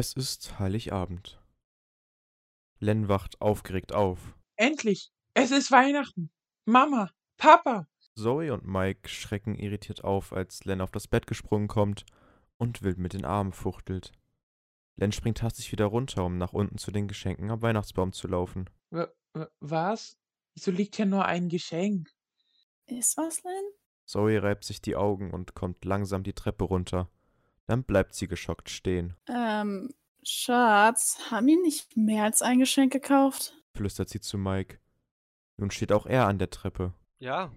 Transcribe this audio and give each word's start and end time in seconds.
Es 0.00 0.14
ist 0.14 0.58
Heiligabend. 0.58 1.38
Len 2.78 3.08
wacht 3.08 3.38
aufgeregt 3.42 3.92
auf. 3.92 4.34
Endlich! 4.56 5.12
Es 5.34 5.50
ist 5.50 5.70
Weihnachten! 5.70 6.30
Mama! 6.64 7.10
Papa! 7.36 7.86
Zoe 8.16 8.50
und 8.54 8.64
Mike 8.64 9.10
schrecken 9.10 9.56
irritiert 9.56 10.02
auf, 10.02 10.32
als 10.32 10.64
Len 10.64 10.80
auf 10.80 10.90
das 10.90 11.06
Bett 11.06 11.26
gesprungen 11.26 11.68
kommt 11.68 12.06
und 12.56 12.80
wild 12.80 12.96
mit 12.96 13.12
den 13.12 13.26
Armen 13.26 13.52
fuchtelt. 13.52 14.12
Len 14.96 15.12
springt 15.12 15.42
hastig 15.42 15.70
wieder 15.70 15.84
runter, 15.84 16.24
um 16.24 16.38
nach 16.38 16.54
unten 16.54 16.78
zu 16.78 16.90
den 16.90 17.06
Geschenken 17.06 17.50
am 17.50 17.60
Weihnachtsbaum 17.60 18.14
zu 18.14 18.26
laufen. 18.26 18.70
W 18.88 19.04
was? 19.60 20.16
Wieso 20.54 20.70
liegt 20.70 20.96
hier 20.96 21.04
nur 21.04 21.26
ein 21.26 21.50
Geschenk? 21.50 22.08
Ist 22.86 23.18
was, 23.18 23.42
Len? 23.42 23.64
Zoe 24.06 24.42
reibt 24.42 24.64
sich 24.64 24.80
die 24.80 24.96
Augen 24.96 25.30
und 25.30 25.54
kommt 25.54 25.84
langsam 25.84 26.22
die 26.22 26.32
Treppe 26.32 26.64
runter. 26.64 27.10
Dann 27.70 27.84
bleibt 27.84 28.16
sie 28.16 28.26
geschockt 28.26 28.68
stehen, 28.68 29.14
Ähm, 29.28 29.94
Schatz, 30.24 31.20
haben 31.30 31.46
die 31.46 31.56
nicht 31.56 31.96
mehr 31.96 32.24
als 32.24 32.42
ein 32.42 32.58
Geschenk 32.58 32.92
gekauft? 32.92 33.54
flüstert 33.76 34.08
sie 34.08 34.18
zu 34.18 34.38
Mike. 34.38 34.80
Nun 35.56 35.70
steht 35.70 35.92
auch 35.92 36.04
er 36.06 36.26
an 36.26 36.40
der 36.40 36.50
Treppe. 36.50 36.94
Ja, 37.20 37.52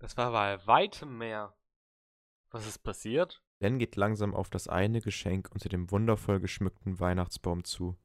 das 0.00 0.16
war 0.16 0.32
bei 0.32 0.66
weitem 0.66 1.18
mehr. 1.18 1.54
Was 2.50 2.66
ist 2.66 2.78
passiert? 2.78 3.40
Len 3.60 3.78
geht 3.78 3.94
langsam 3.94 4.34
auf 4.34 4.50
das 4.50 4.66
eine 4.66 5.00
Geschenk 5.00 5.50
unter 5.52 5.68
dem 5.68 5.88
wundervoll 5.92 6.40
geschmückten 6.40 6.98
Weihnachtsbaum 6.98 7.62
zu. 7.62 7.96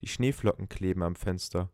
Die 0.00 0.06
Schneeflocken 0.06 0.68
kleben 0.68 1.02
am 1.02 1.16
Fenster. 1.16 1.72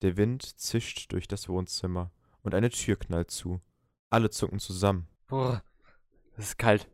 Der 0.00 0.16
Wind 0.16 0.58
zischt 0.58 1.12
durch 1.12 1.28
das 1.28 1.46
Wohnzimmer 1.46 2.10
und 2.40 2.54
eine 2.54 2.70
Tür 2.70 2.96
knallt 2.96 3.30
zu. 3.30 3.60
Alle 4.08 4.30
zucken 4.30 4.60
zusammen. 4.60 5.08
Boah, 5.26 5.62
es 6.38 6.46
ist 6.46 6.58
kalt. 6.58 6.88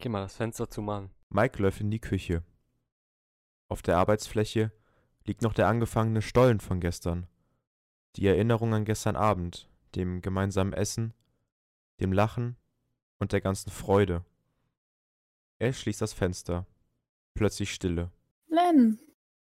Geh 0.00 0.08
mal 0.08 0.20
das 0.20 0.36
Fenster 0.36 0.70
zumachen. 0.70 1.10
Mike 1.28 1.60
läuft 1.60 1.80
in 1.80 1.90
die 1.90 2.00
Küche. 2.00 2.44
Auf 3.68 3.82
der 3.82 3.98
Arbeitsfläche 3.98 4.70
liegt 5.24 5.42
noch 5.42 5.52
der 5.54 5.66
angefangene 5.66 6.22
Stollen 6.22 6.60
von 6.60 6.80
gestern. 6.80 7.26
Die 8.16 8.26
Erinnerung 8.26 8.72
an 8.74 8.84
gestern 8.84 9.16
Abend, 9.16 9.68
dem 9.96 10.22
gemeinsamen 10.22 10.72
Essen, 10.72 11.14
dem 12.00 12.12
Lachen 12.12 12.56
und 13.18 13.32
der 13.32 13.40
ganzen 13.40 13.70
Freude. 13.70 14.24
Er 15.58 15.72
schließt 15.72 16.00
das 16.00 16.12
Fenster. 16.12 16.66
Plötzlich 17.34 17.74
Stille. 17.74 18.12
Len, 18.46 19.00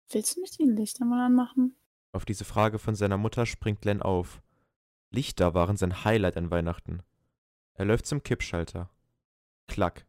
willst 0.09 0.37
du 0.37 0.41
nicht 0.41 0.57
die 0.57 0.63
Lichter 0.63 1.03
mal 1.03 1.25
anmachen? 1.25 1.75
Auf 2.13 2.23
diese 2.23 2.45
Frage 2.45 2.79
von 2.79 2.95
seiner 2.95 3.17
Mutter 3.17 3.45
springt 3.45 3.83
Len 3.83 4.01
auf. 4.01 4.41
Lichter 5.11 5.53
waren 5.53 5.75
sein 5.75 6.05
Highlight 6.05 6.37
an 6.37 6.49
Weihnachten. 6.49 7.03
Er 7.73 7.85
läuft 7.85 8.05
zum 8.05 8.23
Kippschalter. 8.23 8.89
Klack. 9.67 10.05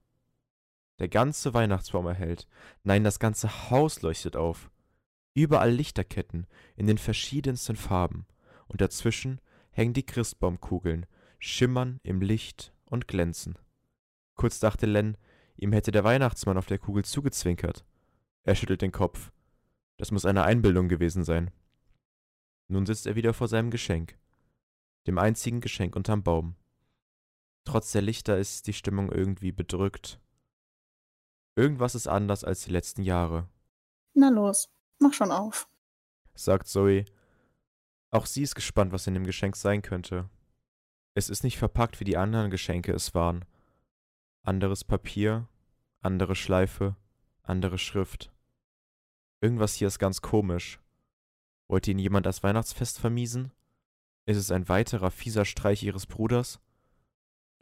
Der 0.98 1.08
ganze 1.08 1.52
Weihnachtsbaum 1.52 2.06
erhellt. 2.06 2.48
Nein, 2.83 3.05
das 3.05 3.19
ganze 3.19 3.70
Haus 3.70 4.02
leuchtet 4.02 4.36
auf. 4.36 4.70
Überall 5.34 5.70
Lichterketten 5.70 6.47
in 6.77 6.86
den 6.86 6.98
verschiedensten 6.98 7.77
Farben. 7.77 8.27
Und 8.69 8.80
dazwischen 8.80 9.41
hängen 9.70 9.92
die 9.92 10.06
Christbaumkugeln, 10.06 11.06
schimmern 11.39 12.00
im 12.02 12.20
Licht 12.20 12.72
und 12.86 13.06
glänzen. 13.08 13.58
Kurz 14.34 14.58
dachte 14.58 14.86
Len, 14.86 15.17
ihm 15.56 15.72
hätte 15.72 15.92
der 15.92 16.05
Weihnachtsmann 16.05 16.58
auf 16.58 16.67
der 16.67 16.78
Kugel 16.78 17.05
zugezwinkert. 17.05 17.84
Er 18.42 18.55
schüttelt 18.55 18.83
den 18.83 18.92
Kopf. 18.92 19.33
Das 19.98 20.11
muss 20.11 20.24
eine 20.24 20.44
Einbildung 20.44 20.89
gewesen 20.89 21.24
sein. 21.24 21.50
Nun 22.69 22.86
sitzt 22.86 23.06
er 23.06 23.17
wieder 23.17 23.34
vor 23.34 23.48
seinem 23.48 23.70
Geschenk. 23.70 24.19
Dem 25.06 25.19
einzigen 25.19 25.61
Geschenk 25.61 25.94
unterm 25.94 26.22
Baum. 26.22 26.56
Trotz 27.64 27.92
der 27.92 28.02
Lichter 28.02 28.39
ist 28.39 28.67
die 28.67 28.72
Stimmung 28.72 29.11
irgendwie 29.11 29.52
bedrückt. 29.52 30.20
Irgendwas 31.57 31.95
ist 31.95 32.07
anders 32.07 32.45
als 32.45 32.65
die 32.65 32.71
letzten 32.71 33.03
Jahre, 33.03 33.49
Na 34.15 34.29
los, 34.29 34.69
mach 34.99 35.12
schon 35.15 35.31
auf. 35.33 35.69
sagt 36.35 36.69
Zoe. 36.69 37.05
Auch 38.11 38.27
sie 38.27 38.43
ist 38.43 38.55
gespannt, 38.55 38.93
was 38.93 39.07
in 39.07 39.15
dem 39.15 39.25
Geschenk 39.25 39.57
sein 39.57 39.83
könnte. 39.83 40.29
Es 41.14 41.30
ist 41.30 41.42
nicht 41.45 41.58
verpackt, 41.58 41.98
wie 41.98 42.05
die 42.05 42.19
anderen 42.19 42.51
Geschenke 42.51 42.92
es 42.92 43.14
waren. 43.14 43.45
Anderes 44.42 44.85
Papier, 44.85 45.48
andere 46.03 46.35
Schleife, 46.35 46.95
andere 47.42 47.79
Schrift. 47.79 48.30
Irgendwas 49.41 49.75
hier 49.75 49.89
ist 49.89 49.98
ganz 49.98 50.20
komisch. 50.20 50.79
Wollte 51.69 51.91
ihn 51.91 51.98
jemand 51.98 52.27
das 52.27 52.42
Weihnachtsfest 52.42 52.98
vermiesen? 52.98 53.51
Ist 54.27 54.36
es 54.36 54.51
ein 54.51 54.69
weiterer 54.69 55.11
fieser 55.11 55.45
Streich 55.45 55.83
ihres 55.83 56.07
Bruders? 56.07 56.61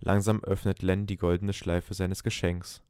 Langsam 0.00 0.42
öffnet 0.42 0.82
Len 0.82 1.06
die 1.06 1.16
goldene 1.16 1.52
Schleife 1.52 1.94
seines 1.94 2.22
Geschenks. 2.22 2.82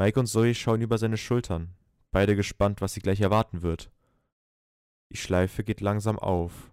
Mike 0.00 0.18
und 0.18 0.28
Zoe 0.28 0.54
schauen 0.54 0.80
über 0.80 0.96
seine 0.96 1.18
Schultern, 1.18 1.74
beide 2.10 2.34
gespannt, 2.34 2.80
was 2.80 2.94
sie 2.94 3.02
gleich 3.02 3.20
erwarten 3.20 3.60
wird. 3.60 3.90
Die 5.12 5.18
Schleife 5.18 5.62
geht 5.62 5.82
langsam 5.82 6.18
auf. 6.18 6.72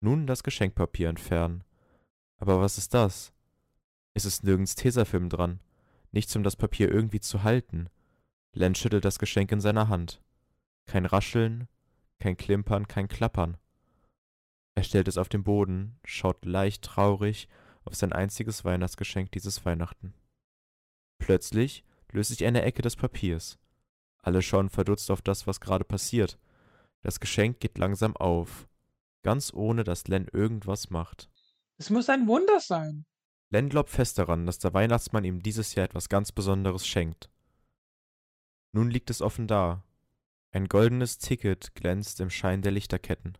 Nun 0.00 0.28
das 0.28 0.44
Geschenkpapier 0.44 1.08
entfernen. 1.08 1.64
Aber 2.38 2.60
was 2.60 2.78
ist 2.78 2.94
das? 2.94 3.32
Es 4.12 4.26
ist 4.26 4.44
nirgends 4.44 4.76
Tesafilm 4.76 5.28
dran, 5.28 5.58
nichts, 6.12 6.36
um 6.36 6.44
das 6.44 6.54
Papier 6.54 6.88
irgendwie 6.88 7.18
zu 7.18 7.42
halten. 7.42 7.88
Len 8.52 8.76
schüttelt 8.76 9.04
das 9.04 9.18
Geschenk 9.18 9.50
in 9.50 9.60
seiner 9.60 9.88
Hand. 9.88 10.22
Kein 10.86 11.06
Rascheln, 11.06 11.66
kein 12.20 12.36
Klimpern, 12.36 12.86
kein 12.86 13.08
Klappern. 13.08 13.56
Er 14.76 14.84
stellt 14.84 15.08
es 15.08 15.18
auf 15.18 15.28
den 15.28 15.42
Boden, 15.42 15.98
schaut 16.04 16.44
leicht 16.44 16.84
traurig 16.84 17.48
auf 17.84 17.96
sein 17.96 18.12
einziges 18.12 18.64
Weihnachtsgeschenk 18.64 19.32
dieses 19.32 19.66
Weihnachten. 19.66 20.14
Plötzlich 21.18 21.82
löst 22.14 22.30
sich 22.30 22.44
eine 22.44 22.62
Ecke 22.62 22.80
des 22.80 22.96
Papiers. 22.96 23.58
Alle 24.22 24.40
schauen 24.40 24.70
verdutzt 24.70 25.10
auf 25.10 25.20
das, 25.20 25.46
was 25.46 25.60
gerade 25.60 25.84
passiert. 25.84 26.38
Das 27.02 27.20
Geschenk 27.20 27.60
geht 27.60 27.76
langsam 27.76 28.16
auf, 28.16 28.66
ganz 29.22 29.52
ohne 29.52 29.84
dass 29.84 30.08
Len 30.08 30.28
irgendwas 30.32 30.88
macht. 30.90 31.28
Es 31.76 31.90
muss 31.90 32.08
ein 32.08 32.26
Wunder 32.26 32.60
sein. 32.60 33.04
Len 33.50 33.68
glaubt 33.68 33.90
fest 33.90 34.18
daran, 34.18 34.46
dass 34.46 34.58
der 34.58 34.72
Weihnachtsmann 34.72 35.24
ihm 35.24 35.42
dieses 35.42 35.74
Jahr 35.74 35.84
etwas 35.84 36.08
ganz 36.08 36.32
Besonderes 36.32 36.86
schenkt. 36.86 37.30
Nun 38.72 38.90
liegt 38.90 39.10
es 39.10 39.20
offen 39.20 39.46
da. 39.46 39.84
Ein 40.50 40.68
goldenes 40.68 41.18
Ticket 41.18 41.74
glänzt 41.74 42.20
im 42.20 42.30
Schein 42.30 42.62
der 42.62 42.72
Lichterketten. 42.72 43.36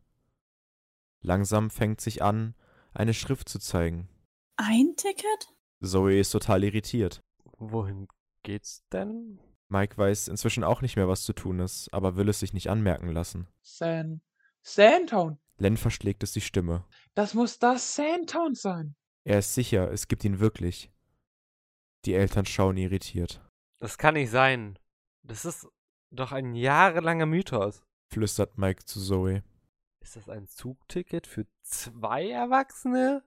Langsam 1.23 1.71
fängt 1.71 2.01
sich 2.01 2.23
an, 2.23 2.55
eine 2.93 3.15
Schrift 3.15 3.49
zu 3.49 3.59
zeigen. 3.59 4.09
Ein 4.57 4.95
Ticket? 4.97 5.49
Zoe 5.81 6.19
ist 6.19 6.31
total 6.31 6.65
irritiert. 6.65 7.23
Wohin 7.59 8.09
geht's 8.45 8.87
denn? 8.93 9.41
Mike 9.69 9.99
weiß 9.99 10.29
inzwischen 10.29 10.63
auch 10.63 10.83
nicht 10.83 10.95
mehr, 10.95 11.09
was 11.09 11.25
zu 11.25 11.33
tun 11.33 11.59
ist, 11.59 11.93
aber 11.93 12.17
will 12.17 12.29
es 12.29 12.39
sich 12.39 12.53
nicht 12.53 12.71
anmerken 12.71 13.09
lassen. 13.11 13.49
San. 13.63 14.21
Sandtown. 14.63 15.39
Len 15.57 15.77
verschlägt 15.77 16.23
es 16.23 16.33
die 16.33 16.41
Stimme. 16.41 16.85
Das 17.15 17.35
muss 17.35 17.59
das 17.59 17.97
Sandtown 17.97 18.55
sein. 18.55 18.95
Er 19.25 19.41
ist 19.41 19.55
sicher, 19.55 19.91
es 19.91 20.07
gibt 20.07 20.25
ihn 20.25 20.39
wirklich. 20.39 20.93
Die 22.05 22.15
Eltern 22.15 22.45
schauen 22.47 22.77
irritiert, 22.77 23.41
Das 23.81 23.99
kann 23.99 24.15
nicht 24.15 24.31
sein. 24.31 24.79
Das 25.23 25.45
ist 25.45 25.67
doch 26.11 26.33
ein 26.33 26.55
jahrelanger 26.55 27.27
Mythos. 27.27 27.83
flüstert 28.13 28.59
Mike 28.59 28.85
zu 28.85 29.01
Zoe. 29.01 29.43
Ist 30.01 30.17
das 30.17 30.29
ein 30.29 30.47
Zugticket 30.47 31.27
für 31.27 31.47
zwei 31.63 32.29
Erwachsene 32.29 33.25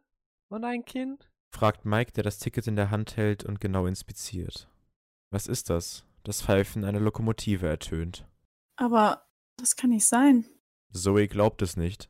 und 0.50 0.64
ein 0.64 0.86
Kind? 0.86 1.30
fragt 1.52 1.86
Mike, 1.86 2.12
der 2.12 2.24
das 2.24 2.38
Ticket 2.38 2.68
in 2.68 2.76
der 2.76 2.92
Hand 2.92 3.18
hält 3.18 3.44
und 3.44 3.60
genau 3.60 3.88
inspiziert. 3.88 4.70
Was 5.30 5.48
ist 5.48 5.70
das? 5.70 6.06
Das 6.24 6.42
Pfeifen 6.42 6.84
einer 6.84 7.00
Lokomotive 7.00 7.68
ertönt. 7.68 8.28
Aber 8.76 9.26
das 9.58 9.76
kann 9.76 9.90
nicht 9.90 10.06
sein. 10.06 10.46
Zoe 10.92 11.28
glaubt 11.28 11.62
es 11.62 11.78
nicht. 11.78 12.10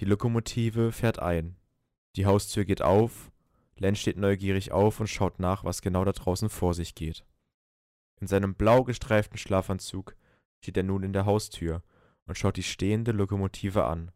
Die 0.00 0.04
Lokomotive 0.04 0.92
fährt 0.92 1.18
ein. 1.18 1.56
Die 2.16 2.26
Haustür 2.26 2.64
geht 2.64 2.82
auf. 2.82 3.30
Len 3.76 3.96
steht 3.96 4.16
neugierig 4.16 4.72
auf 4.72 5.00
und 5.00 5.06
schaut 5.06 5.38
nach, 5.38 5.64
was 5.64 5.82
genau 5.82 6.04
da 6.04 6.12
draußen 6.12 6.48
vor 6.48 6.74
sich 6.74 6.94
geht. 6.94 7.24
In 8.20 8.26
seinem 8.26 8.54
blau 8.54 8.84
gestreiften 8.84 9.38
Schlafanzug 9.38 10.16
steht 10.60 10.76
er 10.76 10.82
nun 10.82 11.02
in 11.02 11.12
der 11.12 11.26
Haustür 11.26 11.82
und 12.26 12.38
schaut 12.38 12.56
die 12.56 12.62
stehende 12.62 13.12
Lokomotive 13.12 13.84
an. 13.84 14.10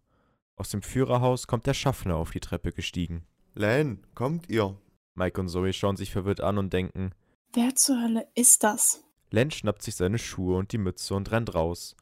Aus 0.57 0.71
dem 0.71 0.83
Führerhaus 0.83 1.47
kommt 1.47 1.67
der 1.67 1.75
Schaffner 1.75 2.17
auf 2.17 2.31
die 2.31 2.41
Treppe 2.41 2.73
gestiegen. 2.73 3.27
Len, 3.55 4.07
kommt 4.15 4.49
ihr? 4.49 4.77
Mike 5.15 5.41
und 5.41 5.49
Zoe 5.49 5.73
schauen 5.73 5.97
sich 5.97 6.11
verwirrt 6.11 6.41
an 6.41 6.59
und 6.59 6.73
denken, 6.73 7.13
Wer 7.53 7.75
zur 7.75 8.01
Hölle 8.01 8.29
ist 8.37 8.63
das? 8.63 9.03
Len 9.31 9.51
schnappt 9.51 9.83
sich 9.83 9.97
seine 9.97 10.19
Schuhe 10.19 10.57
und 10.57 10.71
die 10.71 10.79
Mütze 10.79 11.17
und 11.17 11.33
rennt 11.33 11.53
raus. 11.53 11.97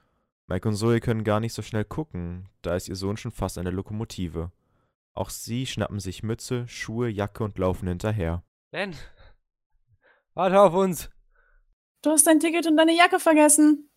Mike 0.47 0.69
und 0.69 0.75
Zoe 0.75 1.00
können 1.00 1.25
gar 1.25 1.41
nicht 1.41 1.55
so 1.55 1.62
schnell 1.62 1.87
gucken, 1.87 2.50
da 2.61 2.77
ist 2.77 2.89
ihr 2.89 2.97
Sohn 2.97 3.17
schon 3.17 3.31
fast 3.31 3.56
an 3.56 3.65
der 3.65 3.73
Lokomotive. 3.73 4.53
Auch 5.15 5.31
sie 5.31 5.65
schnappen 5.67 6.00
sich 6.00 6.23
Mütze, 6.23 6.69
Schuhe, 6.69 7.09
Jacke 7.09 7.45
und 7.45 7.56
laufen 7.56 7.89
hinterher. 7.89 8.43
Len, 8.73 8.95
warte 10.35 10.61
auf 10.61 10.75
uns. 10.75 11.09
Du 12.03 12.11
hast 12.11 12.27
dein 12.27 12.41
Ticket 12.41 12.67
und 12.67 12.77
deine 12.77 12.95
Jacke 12.95 13.19
vergessen. 13.19 13.89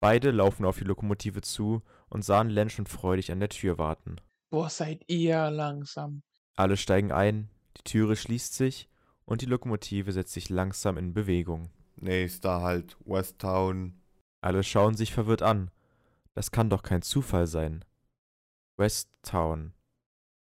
Beide 0.00 0.30
laufen 0.30 0.64
auf 0.64 0.78
die 0.78 0.84
Lokomotive 0.84 1.40
zu 1.40 1.82
und 2.08 2.24
sahen 2.24 2.48
Len 2.48 2.70
schon 2.70 2.86
freudig 2.86 3.32
an 3.32 3.40
der 3.40 3.48
Tür 3.48 3.76
warten. 3.76 4.20
Boah, 4.50 4.70
seid 4.70 5.02
ihr 5.08 5.50
langsam. 5.50 6.22
Alle 6.54 6.76
steigen 6.76 7.10
ein, 7.10 7.50
die 7.76 7.82
Türe 7.82 8.14
schließt 8.14 8.54
sich 8.54 8.88
und 9.26 9.42
die 9.42 9.46
Lokomotive 9.46 10.12
setzt 10.12 10.32
sich 10.32 10.48
langsam 10.48 10.96
in 10.96 11.12
Bewegung. 11.12 11.70
Nächster 11.96 12.62
Halt, 12.62 12.96
Westtown. 13.04 14.00
Alle 14.40 14.62
schauen 14.62 14.94
sich 14.94 15.12
verwirrt 15.12 15.42
an. 15.42 15.70
Das 16.34 16.50
kann 16.50 16.70
doch 16.70 16.82
kein 16.82 17.02
Zufall 17.02 17.46
sein. 17.46 17.84
Westtown. 18.78 19.72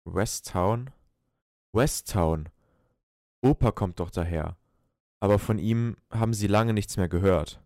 Westtown? 0.06 0.91
Westtown. 1.73 2.50
Opa 3.41 3.71
kommt 3.71 4.00
doch 4.00 4.12
daher. 4.12 4.57
Aber 5.19 5.39
von 5.39 5.59
ihm 5.59 5.97
haben 6.12 6.33
sie 6.33 6.47
lange 6.47 6.73
nichts 6.73 6.97
mehr 6.97 7.09
gehört. 7.09 7.62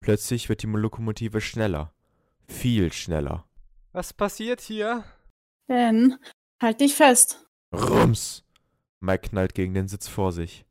Plötzlich 0.00 0.48
wird 0.48 0.62
die 0.62 0.66
Lokomotive 0.66 1.40
schneller. 1.40 1.92
Viel 2.48 2.92
schneller. 2.92 3.46
Was 3.92 4.12
passiert 4.12 4.60
hier? 4.60 5.04
Ben, 5.66 6.18
halt 6.60 6.80
dich 6.80 6.94
fest. 6.94 7.46
Rums! 7.72 8.44
Mike 9.02 9.30
knallt 9.30 9.54
gegen 9.54 9.74
den 9.74 9.88
Sitz 9.88 10.06
vor 10.06 10.32
sich. 10.32 10.64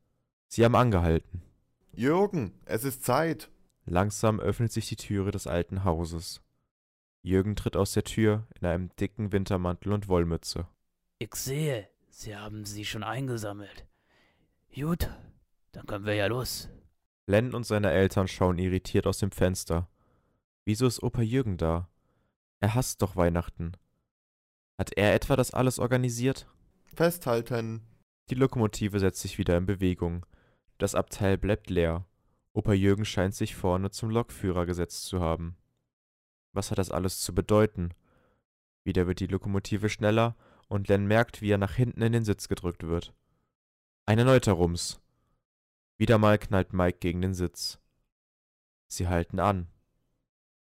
Sie 0.48 0.64
haben 0.64 0.76
angehalten. 0.76 1.42
Jürgen, 1.94 2.54
es 2.66 2.86
ist 2.86 3.04
Zeit. 3.04 3.50
Langsam 3.86 4.40
öffnet 4.40 4.72
sich 4.72 4.88
die 4.88 4.96
Türe 4.96 5.32
des 5.32 5.48
alten 5.48 5.84
Hauses. 5.84 6.42
Jürgen 7.22 7.56
tritt 7.56 7.76
aus 7.76 7.92
der 7.92 8.06
Tür 8.06 8.48
in 8.60 8.66
einem 8.66 8.96
dicken 8.96 9.32
Wintermantel 9.32 9.92
und 9.92 10.08
Wollmütze. 10.08 10.68
Ich 11.20 11.36
sehe, 11.36 11.88
Sie 12.10 12.36
haben 12.36 12.66
sie 12.66 12.86
schon 12.86 13.04
eingesammelt. 13.04 13.86
Gut, 14.74 15.10
dann 15.72 15.86
können 15.86 16.06
wir 16.06 16.16
ja 16.16 16.28
los. 16.28 16.70
Len 17.28 17.54
und 17.54 17.66
seine 17.66 17.92
Eltern 17.92 18.28
schauen 18.28 18.58
irritiert 18.60 19.08
aus 19.08 19.18
dem 19.18 19.32
Fenster. 19.32 19.90
Wieso 20.64 20.88
ist 20.88 21.04
Opa 21.04 21.22
Jürgen 21.22 21.58
da? 21.58 21.90
Er 22.60 22.76
hasst 22.76 23.02
doch 23.02 23.16
Weihnachten. 23.16 23.74
Hat 24.78 24.92
er 24.96 25.14
etwa 25.14 25.36
das 25.36 25.52
alles 25.52 25.80
organisiert? 25.80 26.48
Festhalten. 26.94 27.82
Die 28.32 28.36
Lokomotive 28.36 28.98
setzt 28.98 29.20
sich 29.20 29.38
wieder 29.38 29.58
in 29.58 29.66
Bewegung. 29.66 30.26
Das 30.78 30.96
Abteil 30.96 31.38
bleibt 31.38 31.70
leer. 31.70 32.06
Opa 32.54 32.72
Jürgen 32.72 33.04
scheint 33.04 33.36
sich 33.36 33.58
vorne 33.58 33.92
zum 33.92 34.10
Lokführer 34.10 34.66
gesetzt 34.66 35.04
zu 35.04 35.20
haben. 35.20 35.58
Was 36.54 36.72
hat 36.72 36.78
das 36.78 36.92
alles 36.92 37.20
zu 37.20 37.36
bedeuten? 37.36 37.94
Wieder 38.86 39.06
wird 39.06 39.20
die 39.20 39.28
Lokomotive 39.28 39.90
schneller 39.90 40.38
und 40.70 40.88
Len 40.88 41.08
merkt, 41.08 41.42
wie 41.42 41.52
er 41.52 41.58
nach 41.58 41.74
hinten 41.74 42.02
in 42.02 42.14
den 42.14 42.24
Sitz 42.24 42.48
gedrückt 42.48 42.88
wird. 42.88 43.14
Ein 44.06 44.20
erneuter 44.20 44.54
Rums. 44.54 45.02
Wieder 45.98 46.18
mal 46.18 46.40
knallt 46.40 46.72
Mike 46.72 47.00
gegen 47.00 47.22
den 47.22 47.34
Sitz. 47.34 47.80
Sie 48.88 49.10
halten 49.10 49.42
an. 49.42 49.68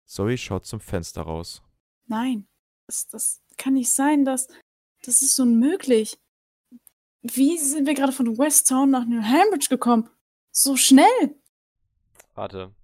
Zoe 0.03 0.38
schaut 0.38 0.67
zum 0.67 0.81
Fenster 0.81 1.23
raus. 1.23 1.63
Nein, 2.06 2.47
das, 2.85 3.07
das 3.07 3.41
kann 3.57 3.73
nicht 3.73 3.91
sein, 3.91 4.23
das, 4.23 4.50
das 5.01 5.23
ist 5.23 5.39
unmöglich. 5.39 6.19
Wie 7.33 7.57
sind 7.57 7.88
wir 7.88 7.95
gerade 7.95 8.12
von 8.12 8.38
Westtown 8.38 8.92
nach 8.92 9.06
New 9.06 9.22
Hambridge 9.22 9.68
gekommen? 9.69 10.10
So 10.51 10.77
schnell! 10.77 11.36
Warte. 12.36 12.75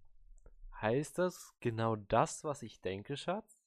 Heißt 0.81 1.19
das 1.19 1.53
genau 1.59 1.95
das, 1.95 2.43
was 2.43 2.63
ich 2.63 2.81
denke, 2.81 3.17
Schatz? 3.17 3.59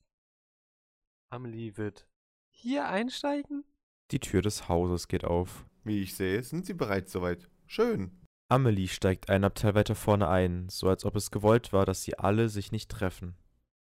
Amelie 1.30 1.76
wird 1.76 2.08
hier 2.50 2.88
einsteigen? 2.88 3.64
Die 4.10 4.18
Tür 4.18 4.42
des 4.42 4.68
Hauses 4.68 5.06
geht 5.06 5.24
auf. 5.24 5.64
Wie 5.84 6.02
ich 6.02 6.16
sehe, 6.16 6.42
sind 6.42 6.66
Sie 6.66 6.74
bereits 6.74 7.12
soweit. 7.12 7.48
Schön. 7.66 8.10
Amelie 8.48 8.88
steigt 8.88 9.30
ein 9.30 9.44
Abteil 9.44 9.76
weiter 9.76 9.94
vorne 9.94 10.28
ein, 10.28 10.68
so 10.68 10.88
als 10.88 11.04
ob 11.04 11.14
es 11.14 11.30
gewollt 11.30 11.72
war, 11.72 11.86
dass 11.86 12.02
sie 12.02 12.18
alle 12.18 12.48
sich 12.48 12.72
nicht 12.72 12.90
treffen. 12.90 13.36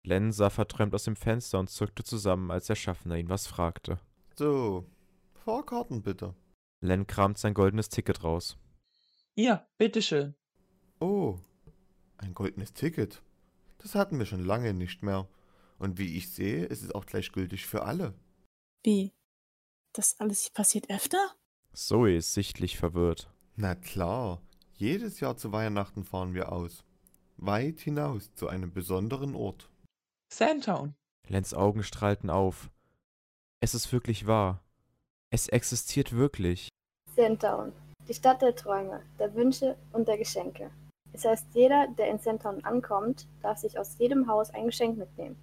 Len 0.02 0.32
sah 0.32 0.50
verträumt 0.50 0.94
aus 0.94 1.04
dem 1.04 1.16
Fenster 1.16 1.60
und 1.60 1.70
zuckte 1.70 2.02
zusammen, 2.02 2.50
als 2.50 2.66
der 2.66 2.74
Schaffner 2.74 3.16
ihn 3.16 3.28
was 3.28 3.46
fragte. 3.46 4.00
So, 4.36 4.86
Fahrkarten 5.44 6.02
bitte. 6.02 6.34
Len 6.84 7.06
kramt 7.06 7.38
sein 7.38 7.54
goldenes 7.54 7.88
Ticket 7.88 8.22
raus. 8.22 8.58
Ja, 9.34 9.66
bitteschön. 9.78 10.34
Oh, 11.00 11.38
ein 12.18 12.34
goldenes 12.34 12.74
Ticket. 12.74 13.22
Das 13.78 13.94
hatten 13.94 14.18
wir 14.18 14.26
schon 14.26 14.44
lange 14.44 14.74
nicht 14.74 15.02
mehr. 15.02 15.26
Und 15.78 15.98
wie 15.98 16.14
ich 16.18 16.30
sehe, 16.30 16.66
ist 16.66 16.82
es 16.82 16.90
auch 16.90 17.06
gleich 17.06 17.32
gültig 17.32 17.64
für 17.64 17.84
alle. 17.84 18.12
Wie? 18.82 19.14
Das 19.94 20.20
alles 20.20 20.50
passiert 20.50 20.90
öfter? 20.90 21.34
Zoe 21.72 22.16
ist 22.16 22.34
sichtlich 22.34 22.76
verwirrt. 22.76 23.32
Na 23.56 23.74
klar, 23.74 24.42
jedes 24.74 25.20
Jahr 25.20 25.38
zu 25.38 25.52
Weihnachten 25.52 26.04
fahren 26.04 26.34
wir 26.34 26.52
aus. 26.52 26.84
Weit 27.38 27.80
hinaus 27.80 28.34
zu 28.34 28.46
einem 28.48 28.74
besonderen 28.74 29.34
Ort. 29.34 29.70
Sandtown. 30.28 30.94
Lens 31.28 31.54
Augen 31.54 31.82
strahlten 31.82 32.28
auf. 32.28 32.70
Es 33.60 33.74
ist 33.74 33.90
wirklich 33.90 34.26
wahr. 34.26 34.62
Es 35.30 35.48
existiert 35.48 36.12
wirklich. 36.12 36.68
Sandtown, 37.14 37.72
die 38.08 38.14
Stadt 38.14 38.42
der 38.42 38.56
Träume, 38.56 39.00
der 39.20 39.32
Wünsche 39.34 39.76
und 39.92 40.08
der 40.08 40.18
Geschenke. 40.18 40.70
Es 41.12 41.24
heißt, 41.24 41.46
jeder, 41.54 41.86
der 41.96 42.08
in 42.08 42.18
Sandtown 42.18 42.64
ankommt, 42.64 43.28
darf 43.40 43.58
sich 43.58 43.78
aus 43.78 43.96
jedem 43.98 44.26
Haus 44.26 44.50
ein 44.50 44.66
Geschenk 44.66 44.98
mitnehmen. 44.98 45.36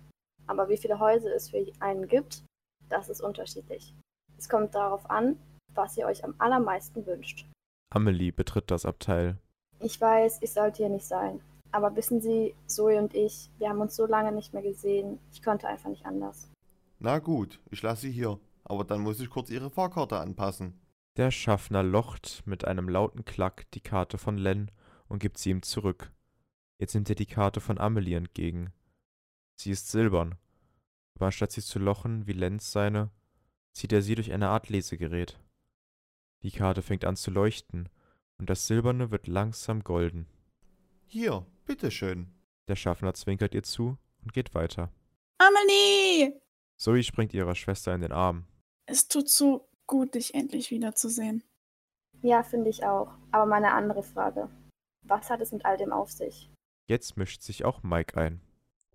Aber 0.48 0.68
wie 0.68 0.76
viele 0.76 1.00
Häuser 1.00 1.34
es 1.34 1.50
für 1.50 1.66
einen 1.80 2.10
gibt, 2.10 2.44
das 2.90 3.08
ist 3.08 3.22
unterschiedlich. 3.22 3.96
Es 4.38 4.50
kommt 4.50 4.76
darauf 4.76 5.10
an, 5.10 5.40
was 5.74 5.96
ihr 5.96 6.08
euch 6.08 6.26
am 6.26 6.36
allermeisten 6.40 7.06
wünscht. 7.06 7.46
Amelie 7.90 8.34
betritt 8.34 8.70
das 8.70 8.86
Abteil. 8.86 9.38
Ich 9.80 10.02
weiß, 10.02 10.40
ich 10.42 10.52
sollte 10.52 10.78
hier 10.78 10.90
nicht 10.90 11.06
sein. 11.06 11.40
Aber 11.72 11.96
wissen 11.96 12.20
Sie, 12.20 12.54
Zoe 12.66 13.00
und 13.00 13.14
ich, 13.14 13.50
wir 13.60 13.70
haben 13.70 13.80
uns 13.80 13.96
so 13.96 14.06
lange 14.06 14.34
nicht 14.34 14.54
mehr 14.54 14.62
gesehen. 14.62 15.20
Ich 15.32 15.42
konnte 15.42 15.70
einfach 15.70 15.90
nicht 15.90 16.06
anders. 16.06 16.52
Na 17.00 17.20
gut, 17.20 17.62
ich 17.70 17.82
lasse 17.82 18.02
Sie 18.02 18.12
hier. 18.12 18.40
Aber 18.66 18.84
dann 18.84 19.00
muss 19.00 19.22
ich 19.22 19.30
kurz 19.30 19.50
Ihre 19.50 19.70
Fahrkarte 19.70 20.20
anpassen. 20.20 20.78
Der 21.18 21.30
Schaffner 21.30 21.84
locht 21.84 22.44
mit 22.46 22.66
einem 22.66 22.88
lauten 22.88 23.26
Klack 23.26 23.70
die 23.72 23.82
Karte 23.82 24.18
von 24.18 24.38
Len 24.38 24.72
und 25.08 25.20
gibt 25.20 25.38
sie 25.38 25.50
ihm 25.50 25.62
zurück. 25.62 26.12
Jetzt 26.78 26.94
nimmt 26.94 27.10
er 27.10 27.16
die 27.16 27.26
Karte 27.26 27.60
von 27.60 27.78
Amelie 27.78 28.16
entgegen. 28.16 28.72
Sie 29.56 29.72
ist 29.72 29.92
silbern, 29.92 30.36
aber 31.16 31.28
anstatt 31.28 31.52
sie 31.52 31.62
zu 31.62 31.80
lochen 31.80 32.28
wie 32.28 32.34
Lenz 32.34 32.72
seine, 32.72 33.12
zieht 33.74 33.92
er 33.92 34.02
sie 34.02 34.16
durch 34.16 34.32
eine 34.32 34.50
Art 34.50 34.70
Lesegerät. 34.70 35.38
Die 36.44 36.52
Karte 36.52 36.82
fängt 36.82 37.06
an 37.06 37.16
zu 37.16 37.30
leuchten, 37.30 37.90
und 38.38 38.50
das 38.50 38.66
Silberne 38.66 39.12
wird 39.12 39.28
langsam 39.28 39.84
golden. 39.84 40.26
Hier, 41.06 41.46
bitteschön. 41.66 42.34
Der 42.68 42.76
Schaffner 42.76 43.14
zwinkert 43.14 43.54
ihr 43.54 43.62
zu 43.62 43.98
und 44.24 44.34
geht 44.34 44.56
weiter. 44.56 44.92
Amelie! 45.38 46.42
Zoe 46.78 47.04
springt 47.04 47.34
ihrer 47.34 47.54
Schwester 47.54 47.94
in 47.94 48.02
den 48.02 48.12
Arm. 48.12 48.48
Es 48.88 49.08
tut 49.08 49.30
so 49.30 49.71
gut, 49.88 50.16
dich 50.16 50.34
endlich 50.34 50.72
wiederzusehen. 50.72 51.44
Ja, 52.22 52.44
finde 52.44 52.70
ich 52.70 52.84
auch. 52.86 53.14
Aber 53.32 53.46
meine 53.46 53.74
andere 53.74 54.04
Frage. 54.04 54.50
Was 55.04 55.30
hat 55.30 55.42
es 55.42 55.52
mit 55.52 55.66
all 55.66 55.78
dem 55.78 55.92
auf 55.92 56.12
sich? 56.12 56.50
Jetzt 56.88 57.18
mischt 57.18 57.42
sich 57.42 57.66
auch 57.66 57.84
Mike 57.84 58.20
ein. 58.20 58.42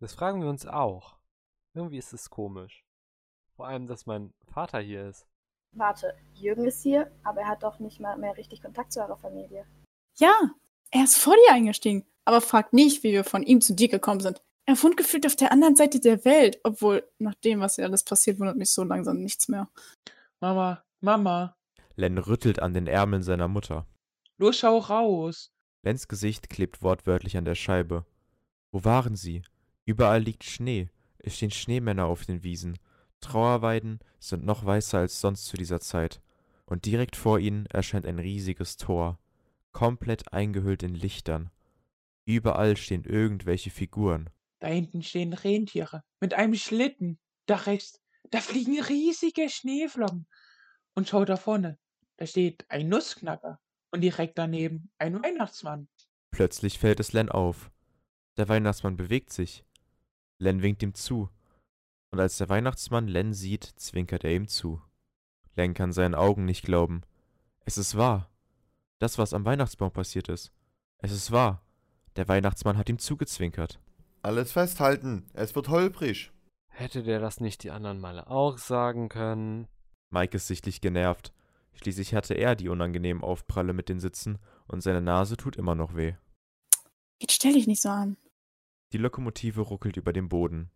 Das 0.00 0.14
fragen 0.14 0.42
wir 0.42 0.48
uns 0.48 0.66
auch. 0.66 1.16
Irgendwie 1.74 1.98
ist 1.98 2.12
es 2.12 2.30
komisch. 2.30 2.84
Vor 3.56 3.66
allem, 3.66 3.86
dass 3.86 4.06
mein 4.06 4.32
Vater 4.46 4.80
hier 4.80 5.08
ist. 5.08 5.26
Warte, 5.72 6.14
Jürgen 6.34 6.66
ist 6.66 6.82
hier, 6.82 7.10
aber 7.22 7.42
er 7.42 7.48
hat 7.48 7.62
doch 7.62 7.78
nicht 7.78 8.00
mal 8.00 8.16
mehr 8.16 8.36
richtig 8.36 8.62
Kontakt 8.62 8.92
zu 8.92 9.00
eurer 9.00 9.16
Familie. 9.16 9.66
Ja, 10.16 10.32
er 10.90 11.04
ist 11.04 11.18
vor 11.18 11.34
dir 11.34 11.54
eingestiegen, 11.54 12.06
aber 12.24 12.40
frag 12.40 12.72
nicht, 12.72 13.02
wie 13.02 13.12
wir 13.12 13.24
von 13.24 13.42
ihm 13.42 13.60
zu 13.60 13.74
dir 13.74 13.88
gekommen 13.88 14.20
sind. 14.20 14.42
Er 14.66 14.82
wohnt 14.82 14.96
gefühlt 14.96 15.26
auf 15.26 15.36
der 15.36 15.52
anderen 15.52 15.76
Seite 15.76 16.00
der 16.00 16.24
Welt, 16.24 16.60
obwohl 16.64 17.08
nach 17.18 17.34
dem, 17.34 17.60
was 17.60 17.76
hier 17.76 17.84
alles 17.84 18.04
passiert, 18.04 18.38
wundert 18.38 18.56
mich 18.56 18.70
so 18.70 18.82
langsam 18.84 19.20
nichts 19.20 19.48
mehr. 19.48 19.68
Mama, 20.40 20.84
Mama, 21.00 21.56
Len 21.94 22.18
rüttelt 22.18 22.60
an 22.60 22.74
den 22.74 22.86
Ärmeln 22.86 23.22
seiner 23.22 23.48
Mutter. 23.48 23.86
los 24.36 24.58
schau 24.58 24.78
raus. 24.78 25.50
Lens 25.82 26.08
Gesicht 26.08 26.50
klebt 26.50 26.82
wortwörtlich 26.82 27.38
an 27.38 27.46
der 27.46 27.54
Scheibe. 27.54 28.04
Wo 28.70 28.84
waren 28.84 29.16
sie? 29.16 29.42
Überall 29.86 30.20
liegt 30.20 30.44
Schnee. 30.44 30.90
Es 31.18 31.36
stehen 31.36 31.50
Schneemänner 31.50 32.04
auf 32.04 32.26
den 32.26 32.42
Wiesen. 32.42 32.78
Trauerweiden 33.20 34.00
sind 34.18 34.44
noch 34.44 34.64
weißer 34.66 34.98
als 34.98 35.20
sonst 35.20 35.46
zu 35.46 35.56
dieser 35.56 35.80
Zeit. 35.80 36.20
Und 36.66 36.84
direkt 36.84 37.16
vor 37.16 37.38
ihnen 37.38 37.64
erscheint 37.66 38.04
ein 38.04 38.18
riesiges 38.18 38.76
Tor, 38.76 39.18
komplett 39.72 40.32
eingehüllt 40.32 40.82
in 40.82 40.94
Lichtern. 40.94 41.50
Überall 42.26 42.76
stehen 42.76 43.04
irgendwelche 43.04 43.70
Figuren. 43.70 44.28
Da 44.58 44.66
hinten 44.66 45.02
stehen 45.02 45.32
Rentiere 45.32 46.02
mit 46.20 46.34
einem 46.34 46.54
Schlitten. 46.56 47.18
Da 47.46 47.56
rechts, 47.56 48.02
da 48.30 48.40
fliegen 48.40 48.80
riesige 48.80 49.48
Schneeflocken. 49.48 50.26
Und 50.94 51.08
schau 51.08 51.24
da 51.24 51.36
vorne, 51.36 51.78
da 52.16 52.26
steht 52.26 52.64
ein 52.70 52.88
Nussknacker 52.88 53.60
und 53.90 54.00
direkt 54.00 54.38
daneben 54.38 54.90
ein 54.98 55.22
Weihnachtsmann. 55.22 55.88
Plötzlich 56.30 56.78
fällt 56.78 57.00
es 57.00 57.12
Len 57.12 57.28
auf. 57.28 57.70
Der 58.36 58.48
Weihnachtsmann 58.48 58.96
bewegt 58.96 59.32
sich. 59.32 59.64
Len 60.38 60.62
winkt 60.62 60.82
ihm 60.82 60.94
zu. 60.94 61.30
Und 62.10 62.20
als 62.20 62.38
der 62.38 62.48
Weihnachtsmann 62.48 63.08
Len 63.08 63.34
sieht, 63.34 63.64
zwinkert 63.64 64.24
er 64.24 64.32
ihm 64.32 64.48
zu. 64.48 64.82
Len 65.54 65.74
kann 65.74 65.92
seinen 65.92 66.14
Augen 66.14 66.44
nicht 66.44 66.64
glauben. 66.64 67.02
Es 67.64 67.78
ist 67.78 67.96
wahr. 67.96 68.30
Das, 68.98 69.18
was 69.18 69.34
am 69.34 69.44
Weihnachtsbaum 69.44 69.92
passiert 69.92 70.28
ist. 70.28 70.52
Es 70.98 71.12
ist 71.12 71.30
wahr. 71.30 71.62
Der 72.16 72.28
Weihnachtsmann 72.28 72.78
hat 72.78 72.88
ihm 72.88 72.98
zugezwinkert. 72.98 73.80
Alles 74.22 74.52
festhalten, 74.52 75.28
es 75.34 75.54
wird 75.54 75.68
holprig. 75.68 76.32
Hätte 76.78 77.02
der 77.02 77.20
das 77.20 77.40
nicht 77.40 77.62
die 77.62 77.70
anderen 77.70 78.00
Male 78.00 78.26
auch 78.28 78.58
sagen 78.58 79.08
können? 79.08 79.66
Mike 80.10 80.36
ist 80.36 80.46
sichtlich 80.46 80.82
genervt. 80.82 81.32
Schließlich 81.72 82.14
hatte 82.14 82.34
er 82.34 82.54
die 82.54 82.68
unangenehmen 82.68 83.22
Aufpralle 83.22 83.72
mit 83.72 83.88
den 83.88 83.98
Sitzen 83.98 84.38
und 84.68 84.82
seine 84.82 85.00
Nase 85.00 85.38
tut 85.38 85.56
immer 85.56 85.74
noch 85.74 85.96
weh. 85.96 86.16
stell 87.30 87.54
dich 87.54 87.66
nicht 87.66 87.80
so 87.80 87.88
an. 87.88 88.18
Die 88.92 88.98
Lokomotive 88.98 89.62
ruckelt 89.62 89.96
über 89.96 90.12
den 90.12 90.28
Boden. 90.28 90.70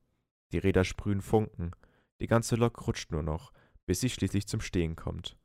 Die 0.53 0.59
Räder 0.59 0.85
sprühen 0.85 1.21
Funken. 1.21 1.73
Die 2.19 2.27
ganze 2.27 2.57
Lok 2.57 2.87
rutscht 2.87 3.13
nur 3.13 3.23
noch, 3.23 3.53
bis 3.85 4.01
sie 4.01 4.09
schließlich 4.09 4.49
zum 4.49 4.63
Stehen 4.63 4.97
kommt. 4.97 5.37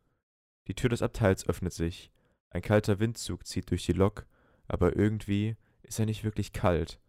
Die 0.70 0.74
Tür 0.74 0.90
des 0.90 1.02
Abteils 1.02 1.46
öffnet 1.50 1.74
sich. 1.74 2.14
Ein 2.50 2.62
kalter 2.62 3.02
Windzug 3.02 3.46
zieht 3.46 3.70
durch 3.72 3.86
die 3.86 3.92
Lok, 3.92 4.26
aber 4.70 4.96
irgendwie 4.96 5.58
ist 5.84 6.00
er 6.00 6.06
nicht 6.06 6.24
wirklich 6.24 6.54
kalt. 6.54 7.02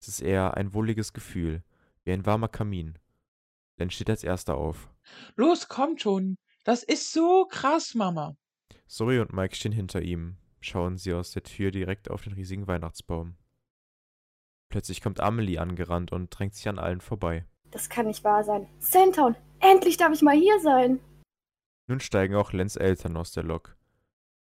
Es 0.00 0.06
ist 0.06 0.20
eher 0.20 0.56
ein 0.56 0.72
wohliges 0.72 1.12
Gefühl, 1.12 1.64
wie 2.04 2.12
ein 2.12 2.26
warmer 2.26 2.48
Kamin. 2.48 2.98
Len 3.76 3.90
steht 3.90 4.10
als 4.10 4.24
erster 4.24 4.56
auf. 4.56 4.90
Los, 5.36 5.68
kommt 5.68 6.00
schon. 6.00 6.36
Das 6.64 6.82
ist 6.82 7.12
so 7.12 7.46
krass, 7.46 7.94
Mama. 7.94 8.36
Zoe 8.86 9.20
und 9.20 9.32
Mike 9.32 9.56
stehen 9.56 9.72
hinter 9.72 10.02
ihm, 10.02 10.36
schauen 10.60 10.96
sie 10.96 11.14
aus 11.14 11.32
der 11.32 11.42
Tür 11.42 11.70
direkt 11.70 12.10
auf 12.10 12.22
den 12.22 12.34
riesigen 12.34 12.66
Weihnachtsbaum. 12.66 13.36
Plötzlich 14.68 15.00
kommt 15.00 15.20
Amelie 15.20 15.58
angerannt 15.58 16.12
und 16.12 16.30
drängt 16.30 16.54
sich 16.54 16.68
an 16.68 16.78
allen 16.78 17.00
vorbei. 17.00 17.46
Das 17.70 17.88
kann 17.88 18.06
nicht 18.06 18.22
wahr 18.22 18.44
sein. 18.44 18.68
Sandtown, 18.78 19.34
endlich 19.60 19.96
darf 19.96 20.12
ich 20.12 20.22
mal 20.22 20.36
hier 20.36 20.60
sein. 20.60 21.00
Nun 21.88 22.00
steigen 22.00 22.34
auch 22.34 22.52
Lens 22.52 22.76
Eltern 22.76 23.16
aus 23.16 23.32
der 23.32 23.42
Lok. 23.42 23.76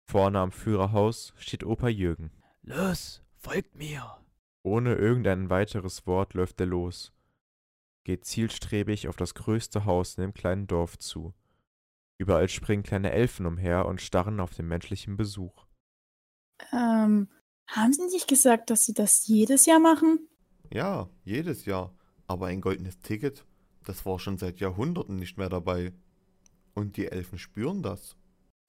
Vorne 0.05 0.39
am 0.39 0.51
Führerhaus 0.51 1.33
steht 1.37 1.63
Opa 1.63 1.87
Jürgen. 1.87 2.31
Los, 2.63 3.21
folgt 3.37 3.75
mir. 3.75 4.17
Ohne 4.63 4.95
irgendein 4.95 5.49
weiteres 5.49 6.07
Wort 6.07 6.33
läuft 6.33 6.59
er 6.59 6.65
los, 6.65 7.13
geht 8.09 8.25
zielstrebig 8.25 9.07
auf 9.07 9.17
das 9.17 9.35
größte 9.35 9.85
Haus 9.85 10.15
in 10.15 10.23
dem 10.23 10.33
kleinen 10.33 10.65
Dorf 10.65 10.97
zu. 10.97 11.35
Überall 12.17 12.49
springen 12.49 12.81
kleine 12.81 13.11
Elfen 13.11 13.45
umher 13.45 13.85
und 13.85 14.01
starren 14.01 14.39
auf 14.39 14.51
den 14.55 14.67
menschlichen 14.67 15.15
Besuch. 15.15 15.67
Ähm, 16.71 17.29
haben 17.67 17.93
Sie 17.93 18.07
nicht 18.07 18.27
gesagt, 18.27 18.71
dass 18.71 18.83
Sie 18.83 18.95
das 18.95 19.27
jedes 19.27 19.67
Jahr 19.67 19.79
machen? 19.79 20.27
Ja, 20.73 21.07
jedes 21.23 21.65
Jahr. 21.65 21.95
Aber 22.25 22.47
ein 22.47 22.61
goldenes 22.61 22.97
Ticket, 22.97 23.45
das 23.85 24.03
war 24.07 24.17
schon 24.17 24.39
seit 24.39 24.59
Jahrhunderten 24.59 25.17
nicht 25.17 25.37
mehr 25.37 25.49
dabei. 25.49 25.93
Und 26.73 26.97
die 26.97 27.11
Elfen 27.11 27.37
spüren 27.37 27.83
das. 27.83 28.17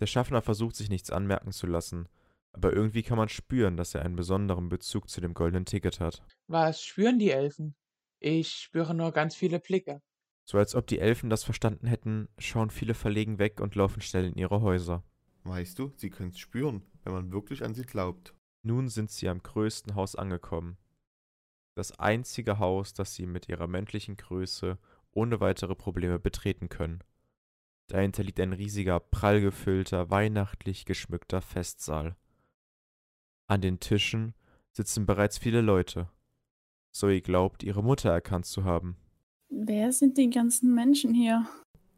Der 0.00 0.06
Schaffner 0.06 0.42
versucht 0.42 0.76
sich 0.76 0.90
nichts 0.90 1.10
anmerken 1.10 1.52
zu 1.52 1.66
lassen, 1.66 2.10
aber 2.52 2.74
irgendwie 2.74 3.02
kann 3.02 3.16
man 3.16 3.30
spüren, 3.30 3.78
dass 3.78 3.94
er 3.94 4.02
einen 4.02 4.16
besonderen 4.16 4.68
Bezug 4.68 5.08
zu 5.08 5.22
dem 5.22 5.32
goldenen 5.32 5.64
Ticket 5.64 5.98
hat. 5.98 6.22
Was 6.46 6.82
spüren 6.82 7.18
die 7.18 7.30
Elfen? 7.30 7.74
Ich 8.20 8.52
spüre 8.52 8.94
nur 8.94 9.12
ganz 9.12 9.34
viele 9.34 9.60
Blicke. 9.60 10.02
So 10.44 10.58
als 10.58 10.74
ob 10.74 10.86
die 10.86 10.98
Elfen 10.98 11.30
das 11.30 11.42
verstanden 11.42 11.86
hätten, 11.86 12.28
schauen 12.38 12.70
viele 12.70 12.94
verlegen 12.94 13.38
weg 13.38 13.60
und 13.60 13.74
laufen 13.74 14.02
schnell 14.02 14.26
in 14.26 14.34
ihre 14.34 14.60
Häuser. 14.60 15.02
Weißt 15.44 15.78
du, 15.78 15.92
sie 15.96 16.10
können's 16.10 16.38
spüren, 16.38 16.82
wenn 17.02 17.14
man 17.14 17.32
wirklich 17.32 17.64
an 17.64 17.74
sie 17.74 17.84
glaubt. 17.84 18.34
Nun 18.62 18.88
sind 18.88 19.10
sie 19.10 19.28
am 19.28 19.42
größten 19.42 19.94
Haus 19.94 20.16
angekommen. 20.16 20.76
Das 21.74 21.98
einzige 21.98 22.58
Haus, 22.58 22.92
das 22.92 23.14
sie 23.14 23.24
mit 23.24 23.48
ihrer 23.48 23.66
menschlichen 23.66 24.18
Größe 24.18 24.78
ohne 25.12 25.40
weitere 25.40 25.74
Probleme 25.74 26.18
betreten 26.18 26.68
können. 26.68 27.02
Dahinter 27.86 28.22
liegt 28.22 28.38
ein 28.38 28.52
riesiger, 28.52 29.00
prall 29.00 29.40
gefüllter, 29.40 30.10
weihnachtlich 30.10 30.84
geschmückter 30.84 31.40
Festsaal. 31.40 32.16
An 33.46 33.62
den 33.62 33.80
Tischen 33.80 34.34
sitzen 34.72 35.06
bereits 35.06 35.38
viele 35.38 35.60
Leute. 35.60 36.08
Zoe 36.92 37.20
glaubt, 37.20 37.62
ihre 37.62 37.82
Mutter 37.82 38.10
erkannt 38.10 38.46
zu 38.46 38.64
haben. 38.64 38.96
Wer 39.48 39.92
sind 39.92 40.18
die 40.18 40.30
ganzen 40.30 40.74
Menschen 40.74 41.14
hier? 41.14 41.46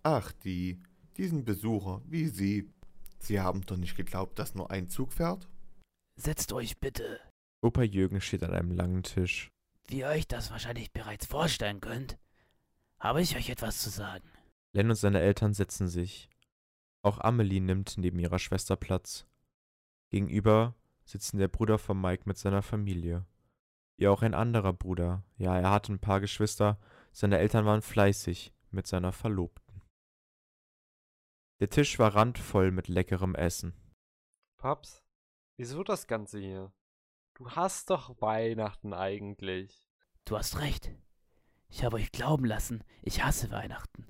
Ach, 0.03 0.33
die, 0.33 0.81
diesen 1.17 1.45
Besucher, 1.45 2.03
wie 2.07 2.27
Sie. 2.29 2.71
Sie 3.19 3.41
haben 3.41 3.63
doch 3.63 3.77
nicht 3.77 3.97
geglaubt, 3.97 4.39
dass 4.39 4.55
nur 4.55 4.71
ein 4.71 4.89
Zug 4.89 5.13
fährt? 5.13 5.49
Setzt 6.17 6.53
euch 6.53 6.79
bitte. 6.81 7.21
Opa 7.63 7.83
Jürgen 7.83 8.21
steht 8.21 8.43
an 8.43 8.53
einem 8.53 8.73
langen 8.73 9.03
Tisch. 9.03 9.49
Wie 9.87 9.99
ihr 9.99 10.09
euch 10.09 10.27
das 10.27 10.51
wahrscheinlich 10.51 10.93
bereits 10.93 11.27
vorstellen 11.27 11.81
könnt, 11.81 12.19
habe 12.99 13.23
ich 13.23 13.37
euch 13.37 13.51
etwas 13.51 13.81
zu 13.81 13.91
sagen. 13.91 14.29
Len 14.73 14.91
und 14.91 14.97
seine 14.97 15.21
Eltern 15.21 15.55
setzen 15.55 15.89
sich. 15.89 16.29
Auch 17.03 17.19
Amelie 17.19 17.61
nimmt 17.61 17.99
neben 17.99 18.19
ihrer 18.19 18.39
Schwester 18.39 18.77
Platz. 18.77 19.27
Gegenüber 20.11 20.75
sitzen 21.05 21.39
der 21.39 21.49
Bruder 21.49 21.79
von 21.79 22.01
Mike 22.01 22.25
mit 22.27 22.39
seiner 22.39 22.63
Familie. 22.63 23.27
Wie 23.97 24.09
auch 24.09 24.23
ein 24.23 24.35
anderer 24.35 24.73
Bruder. 24.73 25.23
Ja, 25.37 25.59
er 25.59 25.71
hatte 25.71 25.93
ein 25.93 26.01
paar 26.01 26.21
Geschwister. 26.21 26.79
Seine 27.13 27.39
Eltern 27.39 27.65
waren 27.67 27.83
fleißig 27.83 28.53
mit 28.71 28.87
seiner 28.87 29.13
Verlobten. 29.13 29.83
Der 31.61 31.71
Tisch 31.71 31.99
war 31.99 32.15
randvoll 32.15 32.73
mit 32.73 32.89
leckerem 32.89 33.35
Essen. 33.35 33.75
Paps, 34.57 35.05
wieso 35.57 35.85
das 35.85 36.07
Ganze 36.07 36.39
hier? 36.39 36.73
Du 37.35 37.51
hast 37.51 37.91
doch 37.91 38.21
Weihnachten 38.21 38.93
eigentlich. 38.93 39.89
Du 40.25 40.37
hast 40.37 40.59
recht. 40.59 40.91
Ich 41.69 41.85
habe 41.85 41.97
euch 41.97 42.13
glauben 42.13 42.45
lassen, 42.45 42.85
ich 43.01 43.25
hasse 43.25 43.51
Weihnachten. 43.51 44.07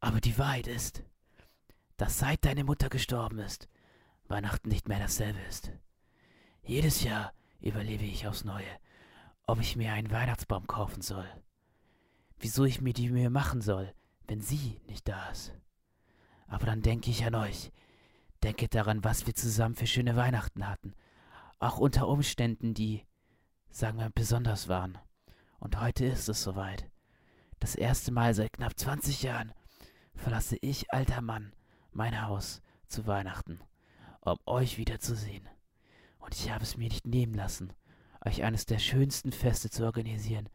Aber 0.00 0.20
die 0.20 0.38
Wahrheit 0.38 0.66
ist, 0.66 1.02
dass 1.96 2.18
seit 2.18 2.44
deine 2.44 2.64
Mutter 2.64 2.88
gestorben 2.88 3.38
ist, 3.38 3.68
Weihnachten 4.28 4.68
nicht 4.68 4.88
mehr 4.88 4.98
dasselbe 4.98 5.40
ist. 5.48 5.72
Jedes 6.62 7.02
Jahr 7.02 7.32
überlebe 7.62 8.04
ich 8.04 8.26
aufs 8.26 8.44
Neue, 8.44 8.78
ob 9.46 9.60
ich 9.60 9.76
mir 9.76 9.92
einen 9.92 10.10
Weihnachtsbaum 10.10 10.66
kaufen 10.66 11.02
soll. 11.02 11.26
Wieso 12.38 12.64
ich 12.64 12.80
mir 12.80 12.92
die 12.92 13.10
Mühe 13.10 13.30
machen 13.30 13.60
soll, 13.60 13.92
wenn 14.26 14.40
sie 14.40 14.80
nicht 14.86 15.08
da 15.08 15.30
ist. 15.30 15.52
Aber 16.46 16.66
dann 16.66 16.82
denke 16.82 17.10
ich 17.10 17.24
an 17.24 17.34
euch. 17.34 17.72
Denke 18.42 18.68
daran, 18.68 19.04
was 19.04 19.26
wir 19.26 19.34
zusammen 19.34 19.76
für 19.76 19.86
schöne 19.86 20.16
Weihnachten 20.16 20.68
hatten. 20.68 20.94
Auch 21.60 21.78
unter 21.78 22.08
Umständen, 22.08 22.74
die, 22.74 23.06
sagen 23.70 23.98
wir, 23.98 24.10
besonders 24.10 24.68
waren. 24.68 24.98
Und 25.60 25.80
heute 25.80 26.04
ist 26.04 26.28
es 26.28 26.42
soweit. 26.42 26.90
Das 27.60 27.76
erste 27.76 28.10
Mal 28.10 28.34
seit 28.34 28.52
knapp 28.54 28.76
20 28.76 29.22
Jahren 29.22 29.52
verlasse 30.14 30.56
ich, 30.60 30.92
alter 30.92 31.20
Mann, 31.20 31.52
mein 31.92 32.26
Haus 32.26 32.60
zu 32.88 33.06
Weihnachten, 33.06 33.60
um 34.20 34.36
euch 34.46 34.78
wiederzusehen. 34.78 35.48
Und 36.22 36.34
ich 36.34 36.50
habe 36.50 36.62
es 36.62 36.76
mir 36.76 36.88
nicht 36.88 37.06
nehmen 37.06 37.34
lassen, 37.34 37.72
euch 38.24 38.44
eines 38.44 38.64
der 38.64 38.78
schönsten 38.78 39.32
Feste 39.32 39.70
zu 39.70 39.84
organisieren, 39.84 40.48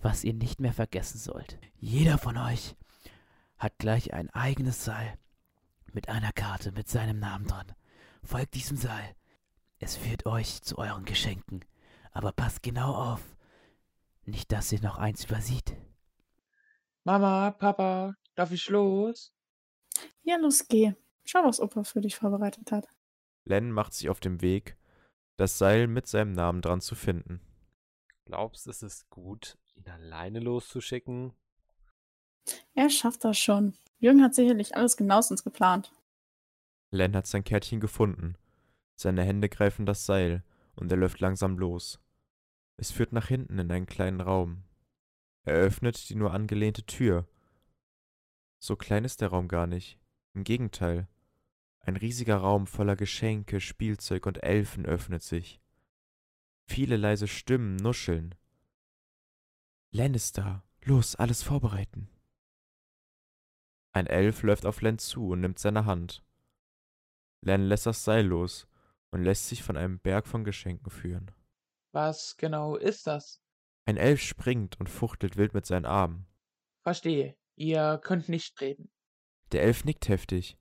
was 0.00 0.24
ihr 0.24 0.34
nicht 0.34 0.60
mehr 0.60 0.72
vergessen 0.72 1.18
sollt. 1.18 1.58
Jeder 1.78 2.18
von 2.18 2.36
euch 2.38 2.74
hat 3.58 3.78
gleich 3.78 4.12
ein 4.14 4.30
eigenes 4.30 4.84
Seil 4.84 5.18
mit 5.92 6.08
einer 6.08 6.32
Karte 6.32 6.72
mit 6.72 6.88
seinem 6.88 7.18
Namen 7.18 7.46
dran. 7.46 7.66
Folgt 8.22 8.54
diesem 8.54 8.76
Seil. 8.76 9.14
Es 9.78 9.96
führt 9.96 10.26
euch 10.26 10.62
zu 10.62 10.78
euren 10.78 11.04
Geschenken. 11.04 11.64
Aber 12.12 12.32
passt 12.32 12.62
genau 12.62 12.94
auf. 12.94 13.36
Nicht, 14.24 14.52
dass 14.52 14.72
ihr 14.72 14.80
noch 14.80 14.98
eins 14.98 15.24
übersieht. 15.24 15.76
Mama, 17.04 17.50
Papa, 17.52 18.14
darf 18.34 18.50
ich 18.52 18.68
los? 18.68 19.32
Ja, 20.22 20.36
los, 20.36 20.66
geh. 20.66 20.94
Schau, 21.24 21.44
was 21.44 21.60
Opa 21.60 21.84
für 21.84 22.00
dich 22.00 22.16
vorbereitet 22.16 22.72
hat. 22.72 22.88
Len 23.46 23.70
macht 23.70 23.94
sich 23.94 24.08
auf 24.08 24.20
den 24.20 24.42
Weg, 24.42 24.76
das 25.36 25.56
Seil 25.56 25.86
mit 25.86 26.06
seinem 26.06 26.32
Namen 26.32 26.62
dran 26.62 26.80
zu 26.80 26.94
finden. 26.94 27.40
Glaubst, 28.24 28.66
es 28.66 28.82
ist 28.82 29.08
gut, 29.08 29.56
ihn 29.76 29.88
alleine 29.88 30.40
loszuschicken? 30.40 31.32
Er 32.74 32.90
schafft 32.90 33.24
das 33.24 33.38
schon. 33.38 33.74
Jürgen 33.98 34.22
hat 34.22 34.34
sicherlich 34.34 34.76
alles 34.76 34.96
genauestens 34.96 35.44
geplant. 35.44 35.92
Len 36.90 37.14
hat 37.14 37.28
sein 37.28 37.44
Kärtchen 37.44 37.80
gefunden. 37.80 38.36
Seine 38.96 39.22
Hände 39.22 39.48
greifen 39.48 39.86
das 39.86 40.06
Seil 40.06 40.42
und 40.74 40.90
er 40.90 40.98
läuft 40.98 41.20
langsam 41.20 41.56
los. 41.56 42.00
Es 42.76 42.90
führt 42.90 43.12
nach 43.12 43.28
hinten 43.28 43.58
in 43.58 43.70
einen 43.70 43.86
kleinen 43.86 44.20
Raum. 44.20 44.64
Er 45.44 45.54
öffnet 45.54 46.08
die 46.08 46.16
nur 46.16 46.32
angelehnte 46.32 46.84
Tür. 46.84 47.28
So 48.58 48.74
klein 48.74 49.04
ist 49.04 49.20
der 49.20 49.28
Raum 49.28 49.46
gar 49.46 49.68
nicht. 49.68 49.98
Im 50.34 50.42
Gegenteil. 50.42 51.06
Ein 51.86 51.96
riesiger 51.96 52.38
Raum 52.38 52.66
voller 52.66 52.96
Geschenke, 52.96 53.60
Spielzeug 53.60 54.26
und 54.26 54.42
Elfen 54.42 54.84
öffnet 54.84 55.22
sich. 55.22 55.60
Viele 56.68 56.96
leise 56.96 57.28
Stimmen 57.28 57.76
nuscheln. 57.76 58.34
Len 59.92 60.14
ist 60.14 60.36
da. 60.36 60.64
Los, 60.82 61.14
alles 61.14 61.44
vorbereiten. 61.44 62.10
Ein 63.92 64.08
Elf 64.08 64.42
läuft 64.42 64.66
auf 64.66 64.82
Len 64.82 64.98
zu 64.98 65.28
und 65.28 65.40
nimmt 65.40 65.60
seine 65.60 65.84
Hand. 65.84 66.24
Len 67.40 67.68
lässt 67.68 67.86
das 67.86 68.02
Seil 68.02 68.26
los 68.26 68.66
und 69.12 69.22
lässt 69.22 69.46
sich 69.46 69.62
von 69.62 69.76
einem 69.76 70.00
Berg 70.00 70.26
von 70.26 70.42
Geschenken 70.42 70.90
führen. 70.90 71.30
Was 71.92 72.36
genau 72.36 72.74
ist 72.74 73.06
das? 73.06 73.40
Ein 73.84 73.96
Elf 73.96 74.20
springt 74.20 74.80
und 74.80 74.88
fuchtelt 74.88 75.36
wild 75.36 75.54
mit 75.54 75.66
seinen 75.66 75.86
Armen. 75.86 76.26
Verstehe. 76.82 77.36
Ihr 77.54 78.00
könnt 78.02 78.28
nicht 78.28 78.60
reden. 78.60 78.90
Der 79.52 79.62
Elf 79.62 79.84
nickt 79.84 80.08
heftig. 80.08 80.58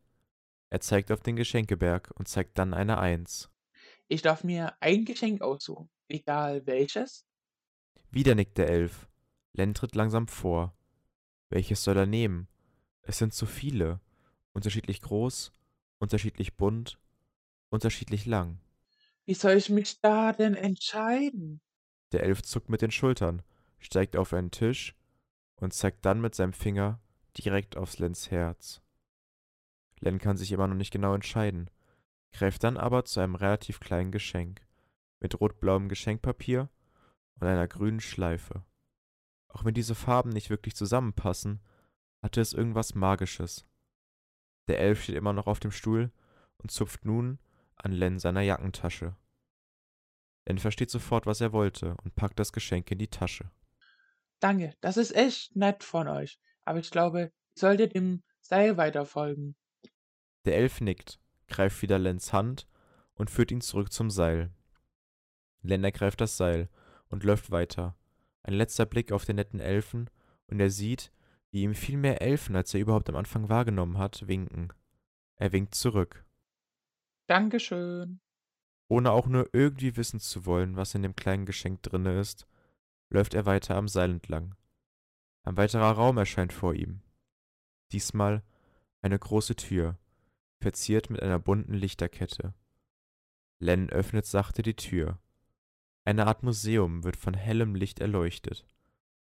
Er 0.75 0.82
zeigt 0.82 1.10
auf 1.10 1.22
den 1.22 1.38
Geschenkeberg 1.38 2.12
und 2.15 2.27
zeigt 2.27 2.58
dann 2.58 2.74
eine 2.74 2.98
Eins. 2.98 3.50
Ich 4.10 4.22
darf 4.22 4.44
mir 4.44 4.75
ein 4.82 5.05
Geschenk 5.05 5.41
aussuchen, 5.41 5.89
egal 6.10 6.67
welches. 6.67 7.25
Wieder 8.12 8.36
nickt 8.36 8.58
der 8.58 8.67
Elf. 8.67 9.08
Len 9.53 9.74
tritt 9.74 9.96
langsam 9.96 10.27
vor. 10.27 10.77
Welches 11.48 11.82
soll 11.82 11.96
er 11.96 12.05
nehmen? 12.05 12.50
Es 13.03 13.20
sind 13.20 13.34
so 13.34 13.46
viele. 13.46 14.01
Unterschiedlich 14.51 15.01
groß, 15.01 15.53
unterschiedlich 16.00 16.58
bunt, 16.58 17.00
unterschiedlich 17.70 18.25
lang. 18.25 18.60
Wie 19.24 19.34
soll 19.34 19.53
ich 19.53 19.70
mich 19.70 20.01
da 20.01 20.34
denn 20.34 20.55
entscheiden? 20.55 21.62
Der 22.12 22.24
Elf 22.24 22.41
zuckt 22.41 22.67
mit 22.67 22.82
den 22.82 22.91
Schultern, 22.91 23.44
steigt 23.79 24.17
auf 24.17 24.34
einen 24.34 24.51
Tisch 24.51 24.94
und 25.55 25.74
zeigt 25.74 26.03
dann 26.03 26.20
mit 26.20 26.36
seinem 26.36 26.51
Finger 26.51 27.00
direkt 27.38 27.77
aufs 27.77 27.98
Lens 27.98 28.29
Herz. 28.29 28.82
Len 29.99 30.19
kann 30.19 30.37
sich 30.37 30.51
immer 30.51 30.67
noch 30.67 30.75
nicht 30.75 30.91
genau 30.91 31.13
entscheiden, 31.13 31.69
greift 32.31 32.63
dann 32.63 32.77
aber 32.77 33.05
zu 33.05 33.19
einem 33.19 33.35
relativ 33.35 33.79
kleinen 33.79 34.11
Geschenk 34.11 34.65
mit 35.19 35.39
rot-blauem 35.39 35.89
Geschenkpapier 35.89 36.69
und 37.39 37.47
einer 37.47 37.67
grünen 37.67 38.01
Schleife. 38.01 38.63
Auch 39.47 39.63
wenn 39.63 39.73
diese 39.73 39.95
Farben 39.95 40.29
nicht 40.29 40.49
wirklich 40.49 40.75
zusammenpassen, 40.75 41.61
hatte 42.21 42.41
es 42.41 42.53
irgendwas 42.53 42.95
Magisches. 42.95 43.65
Der 44.67 44.79
Elf 44.79 45.03
steht 45.03 45.15
immer 45.15 45.33
noch 45.33 45.47
auf 45.47 45.59
dem 45.59 45.71
Stuhl 45.71 46.11
und 46.57 46.71
zupft 46.71 47.05
nun 47.05 47.39
an 47.75 47.91
Len 47.91 48.19
seiner 48.19 48.41
Jackentasche. 48.41 49.15
Len 50.47 50.59
versteht 50.59 50.91
sofort, 50.91 51.25
was 51.25 51.41
er 51.41 51.53
wollte 51.53 51.95
und 52.03 52.15
packt 52.15 52.39
das 52.39 52.53
Geschenk 52.53 52.91
in 52.91 52.97
die 52.97 53.09
Tasche. 53.09 53.49
Danke, 54.39 54.75
das 54.81 54.97
ist 54.97 55.15
echt 55.15 55.55
nett 55.55 55.83
von 55.83 56.07
euch. 56.07 56.39
Aber 56.65 56.79
ich 56.79 56.91
glaube, 56.91 57.31
ich 57.55 57.61
sollte 57.61 57.87
dem 57.87 58.23
Seil 58.41 58.77
weiter 58.77 59.05
folgen. 59.05 59.55
Der 60.45 60.55
Elf 60.55 60.79
nickt, 60.81 61.19
greift 61.47 61.81
wieder 61.81 61.99
Lens 61.99 62.31
Hand 62.31 62.67
und 63.15 63.29
führt 63.29 63.51
ihn 63.51 63.61
zurück 63.61 63.91
zum 63.91 64.09
Seil. 64.09 64.51
Len 65.61 65.83
ergreift 65.83 66.21
das 66.21 66.37
Seil 66.37 66.69
und 67.09 67.23
läuft 67.23 67.51
weiter. 67.51 67.95
Ein 68.43 68.53
letzter 68.53 68.85
Blick 68.85 69.11
auf 69.11 69.25
den 69.25 69.37
netten 69.37 69.59
Elfen 69.59 70.09
und 70.47 70.59
er 70.59 70.69
sieht, 70.69 71.11
wie 71.51 71.63
ihm 71.63 71.73
viel 71.73 71.97
mehr 71.97 72.21
Elfen, 72.21 72.55
als 72.55 72.73
er 72.73 72.81
überhaupt 72.81 73.09
am 73.09 73.15
Anfang 73.15 73.49
wahrgenommen 73.49 73.97
hat, 73.97 74.27
winken. 74.27 74.71
Er 75.37 75.51
winkt 75.51 75.73
zurück. 75.73 76.25
Dankeschön. 77.27 78.19
Ohne 78.87 79.11
auch 79.11 79.27
nur 79.27 79.49
irgendwie 79.53 79.97
wissen 79.97 80.19
zu 80.19 80.45
wollen, 80.45 80.75
was 80.75 80.93
in 80.93 81.01
dem 81.01 81.15
kleinen 81.15 81.45
Geschenk 81.45 81.81
drinne 81.81 82.19
ist, 82.19 82.45
läuft 83.09 83.33
er 83.33 83.47
weiter 83.47 83.75
am 83.75 83.87
Seil 83.87 84.11
entlang. 84.11 84.55
Ein 85.43 85.57
weiterer 85.57 85.91
Raum 85.91 86.17
erscheint 86.17 86.53
vor 86.53 86.75
ihm. 86.75 87.01
Diesmal 87.91 88.43
eine 89.01 89.17
große 89.17 89.55
Tür, 89.55 89.97
verziert 90.59 91.09
mit 91.09 91.21
einer 91.21 91.39
bunten 91.39 91.74
Lichterkette. 91.74 92.53
Len 93.59 93.89
öffnet 93.89 94.25
sachte 94.25 94.62
die 94.62 94.75
Tür. 94.75 95.19
Eine 96.03 96.27
Art 96.27 96.43
Museum 96.43 97.03
wird 97.03 97.17
von 97.17 97.33
hellem 97.33 97.75
Licht 97.75 98.00
erleuchtet. 98.00 98.65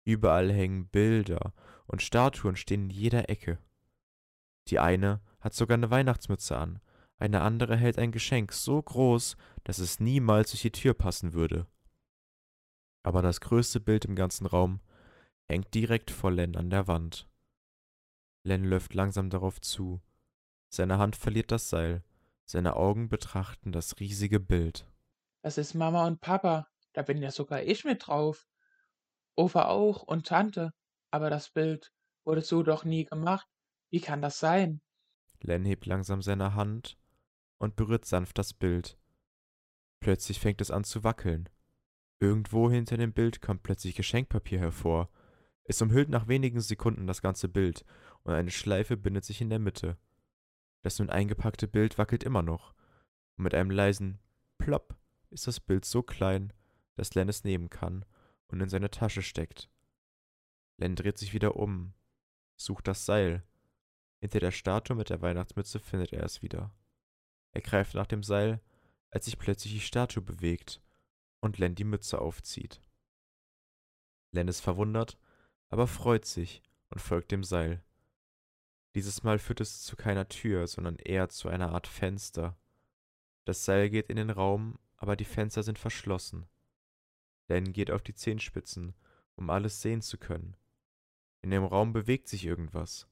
Überall 0.04 0.52
hängen 0.52 0.88
Bilder 0.88 1.52
und 1.86 2.02
Statuen 2.02 2.56
stehen 2.56 2.84
in 2.84 2.90
jeder 2.90 3.28
Ecke. 3.28 3.58
Die 4.68 4.78
eine 4.78 5.20
hat 5.40 5.54
sogar 5.54 5.76
eine 5.76 5.90
Weihnachtsmütze 5.90 6.56
an, 6.56 6.80
eine 7.18 7.40
andere 7.40 7.76
hält 7.76 7.98
ein 7.98 8.12
Geschenk 8.12 8.52
so 8.52 8.82
groß, 8.82 9.36
dass 9.64 9.78
es 9.78 10.00
niemals 10.00 10.50
durch 10.50 10.62
die 10.62 10.72
Tür 10.72 10.94
passen 10.94 11.32
würde. 11.32 11.66
Aber 13.02 13.22
das 13.22 13.40
größte 13.40 13.80
Bild 13.80 14.04
im 14.04 14.16
ganzen 14.16 14.46
Raum 14.46 14.80
hängt 15.48 15.72
direkt 15.74 16.10
vor 16.10 16.30
Len 16.30 16.56
an 16.56 16.70
der 16.70 16.88
Wand. 16.88 17.28
Len 18.42 18.64
läuft 18.64 18.94
langsam 18.94 19.30
darauf 19.30 19.60
zu. 19.60 20.00
Seine 20.76 20.98
Hand 20.98 21.16
verliert 21.16 21.52
das 21.52 21.70
Seil, 21.70 22.04
seine 22.44 22.76
Augen 22.76 23.08
betrachten 23.08 23.72
das 23.72 23.98
riesige 23.98 24.40
Bild. 24.40 24.86
Das 25.40 25.56
ist 25.56 25.72
Mama 25.72 26.06
und 26.06 26.20
Papa. 26.20 26.68
Da 26.92 27.00
bin 27.00 27.22
ja 27.22 27.30
sogar 27.30 27.62
ich 27.62 27.86
mit 27.86 28.06
drauf. 28.06 28.46
Opa 29.36 29.68
auch 29.68 30.02
und 30.02 30.26
Tante. 30.26 30.74
Aber 31.10 31.30
das 31.30 31.48
Bild 31.48 31.94
wurde 32.24 32.42
so 32.42 32.62
doch 32.62 32.84
nie 32.84 33.06
gemacht. 33.06 33.48
Wie 33.88 34.02
kann 34.02 34.20
das 34.20 34.38
sein? 34.38 34.82
Len 35.40 35.64
hebt 35.64 35.86
langsam 35.86 36.20
seine 36.20 36.54
Hand 36.54 36.98
und 37.56 37.76
berührt 37.76 38.04
sanft 38.04 38.36
das 38.36 38.52
Bild. 38.52 38.98
Plötzlich 40.00 40.40
fängt 40.40 40.60
es 40.60 40.70
an 40.70 40.84
zu 40.84 41.04
wackeln. 41.04 41.48
Irgendwo 42.20 42.70
hinter 42.70 42.98
dem 42.98 43.14
Bild 43.14 43.40
kommt 43.40 43.62
plötzlich 43.62 43.94
Geschenkpapier 43.94 44.58
hervor. 44.58 45.08
Es 45.64 45.80
umhüllt 45.80 46.10
nach 46.10 46.28
wenigen 46.28 46.60
Sekunden 46.60 47.06
das 47.06 47.22
ganze 47.22 47.48
Bild 47.48 47.86
und 48.24 48.34
eine 48.34 48.50
Schleife 48.50 48.98
bindet 48.98 49.24
sich 49.24 49.40
in 49.40 49.48
der 49.48 49.58
Mitte. 49.58 49.96
Das 50.86 51.00
nun 51.00 51.10
eingepackte 51.10 51.66
Bild 51.66 51.98
wackelt 51.98 52.22
immer 52.22 52.42
noch. 52.42 52.72
Und 53.36 53.42
mit 53.42 53.54
einem 53.56 53.72
leisen 53.72 54.20
Plopp 54.56 54.96
ist 55.30 55.48
das 55.48 55.58
Bild 55.58 55.84
so 55.84 56.04
klein, 56.04 56.52
dass 56.94 57.16
Len 57.16 57.28
es 57.28 57.42
nehmen 57.42 57.70
kann 57.70 58.04
und 58.46 58.60
in 58.60 58.68
seine 58.68 58.88
Tasche 58.88 59.22
steckt. 59.22 59.68
Len 60.76 60.94
dreht 60.94 61.18
sich 61.18 61.32
wieder 61.34 61.56
um, 61.56 61.92
sucht 62.54 62.86
das 62.86 63.04
Seil. 63.04 63.42
Hinter 64.20 64.38
der 64.38 64.52
Statue 64.52 64.96
mit 64.96 65.10
der 65.10 65.20
Weihnachtsmütze 65.22 65.80
findet 65.80 66.12
er 66.12 66.22
es 66.22 66.40
wieder. 66.40 66.72
Er 67.50 67.62
greift 67.62 67.94
nach 67.94 68.06
dem 68.06 68.22
Seil, 68.22 68.60
als 69.10 69.24
sich 69.24 69.38
plötzlich 69.38 69.72
die 69.72 69.80
Statue 69.80 70.22
bewegt 70.22 70.80
und 71.40 71.58
Len 71.58 71.74
die 71.74 71.82
Mütze 71.82 72.20
aufzieht. 72.20 72.80
Len 74.30 74.46
ist 74.46 74.60
verwundert, 74.60 75.18
aber 75.68 75.88
freut 75.88 76.26
sich 76.26 76.62
und 76.90 77.00
folgt 77.00 77.32
dem 77.32 77.42
Seil. 77.42 77.82
Dieses 78.96 79.22
Mal 79.22 79.38
führt 79.38 79.60
es 79.60 79.82
zu 79.82 79.94
keiner 79.94 80.26
Tür, 80.26 80.66
sondern 80.66 80.96
eher 80.96 81.28
zu 81.28 81.50
einer 81.50 81.72
Art 81.72 81.86
Fenster. 81.86 82.56
Das 83.44 83.66
Seil 83.66 83.90
geht 83.90 84.08
in 84.08 84.16
den 84.16 84.30
Raum, 84.30 84.78
aber 84.96 85.16
die 85.16 85.26
Fenster 85.26 85.62
sind 85.62 85.78
verschlossen. 85.78 86.46
Len 87.46 87.74
geht 87.74 87.90
auf 87.90 88.02
die 88.02 88.14
Zehenspitzen, 88.14 88.94
um 89.34 89.50
alles 89.50 89.82
sehen 89.82 90.00
zu 90.00 90.16
können. 90.16 90.56
In 91.42 91.50
dem 91.50 91.62
Raum 91.62 91.92
bewegt 91.92 92.26
sich 92.26 92.46
irgendwas, 92.46 93.06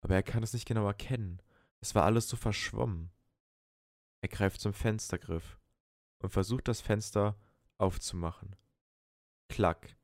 aber 0.00 0.14
er 0.14 0.22
kann 0.22 0.42
es 0.42 0.54
nicht 0.54 0.66
genau 0.66 0.86
erkennen. 0.86 1.42
Es 1.82 1.94
war 1.94 2.04
alles 2.04 2.30
so 2.30 2.38
verschwommen. 2.38 3.10
Er 4.22 4.30
greift 4.30 4.62
zum 4.62 4.72
Fenstergriff 4.72 5.58
und 6.16 6.30
versucht 6.30 6.66
das 6.66 6.80
Fenster 6.80 7.38
aufzumachen. 7.76 8.56
Klack. 9.50 9.98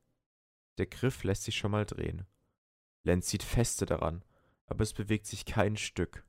Der 0.77 0.85
Griff 0.85 1.23
lässt 1.23 1.41
sich 1.41 1.57
schon 1.57 1.71
mal 1.71 1.87
drehen. 1.87 2.27
Len 3.01 3.23
zieht 3.23 3.41
feste 3.41 3.87
daran, 3.87 4.23
aber 4.67 4.81
es 4.83 4.93
bewegt 4.93 5.25
sich 5.25 5.45
kein 5.45 5.77
Stück. 5.77 6.25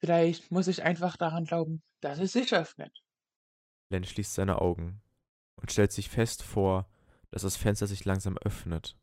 Vielleicht 0.00 0.50
muss 0.50 0.68
ich 0.68 0.82
einfach 0.82 1.16
daran 1.16 1.44
glauben, 1.44 1.82
dass 2.00 2.18
es 2.18 2.32
sich 2.32 2.54
öffnet. 2.54 3.04
Len 3.90 4.04
schließt 4.04 4.34
seine 4.34 4.60
Augen 4.60 5.02
und 5.56 5.70
stellt 5.70 5.92
sich 5.92 6.08
fest 6.08 6.42
vor, 6.42 6.88
dass 7.30 7.42
das 7.42 7.56
Fenster 7.56 7.86
sich 7.86 8.04
langsam 8.04 8.38
öffnet. 8.38 8.96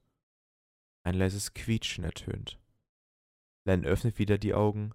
Ein 1.03 1.15
leises 1.15 1.53
Quietschen 1.53 2.03
ertönt. 2.03 2.59
Len 3.65 3.85
öffnet 3.85 4.17
wieder 4.17 4.37
die 4.37 4.53
Augen 4.53 4.93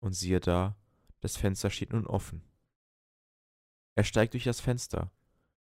und 0.00 0.14
siehe 0.14 0.40
da, 0.40 0.76
das 1.20 1.36
Fenster 1.36 1.70
steht 1.70 1.92
nun 1.92 2.06
offen. 2.06 2.42
Er 3.94 4.04
steigt 4.04 4.32
durch 4.32 4.44
das 4.44 4.60
Fenster. 4.60 5.12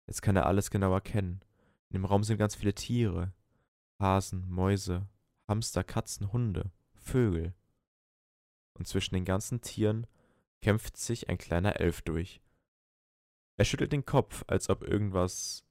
Jetzt 0.07 0.23
kann 0.23 0.37
er 0.37 0.47
alles 0.47 0.71
genau 0.71 0.93
erkennen. 0.93 1.41
In 1.91 1.95
dem 1.95 2.05
Raum 2.05 2.25
sind 2.25 2.39
ganz 2.39 2.55
viele 2.55 2.75
Tiere. 2.75 3.33
Hasen, 3.99 4.49
Mäuse, 4.49 5.09
Hamster, 5.49 5.83
Katzen, 5.83 6.33
Hunde, 6.33 6.71
Vögel. 6.95 7.55
Und 8.75 8.87
zwischen 8.87 9.15
den 9.15 9.25
ganzen 9.25 9.61
Tieren 9.61 10.07
kämpft 10.61 10.97
sich 10.97 11.29
ein 11.29 11.39
kleiner 11.39 11.81
Elf 11.81 12.03
durch. 12.03 12.41
Er 13.57 13.65
schüttelt 13.65 13.93
den 13.93 14.05
Kopf, 14.05 14.45
als 14.47 14.69
ob 14.69 14.83
irgendwas. 14.83 15.65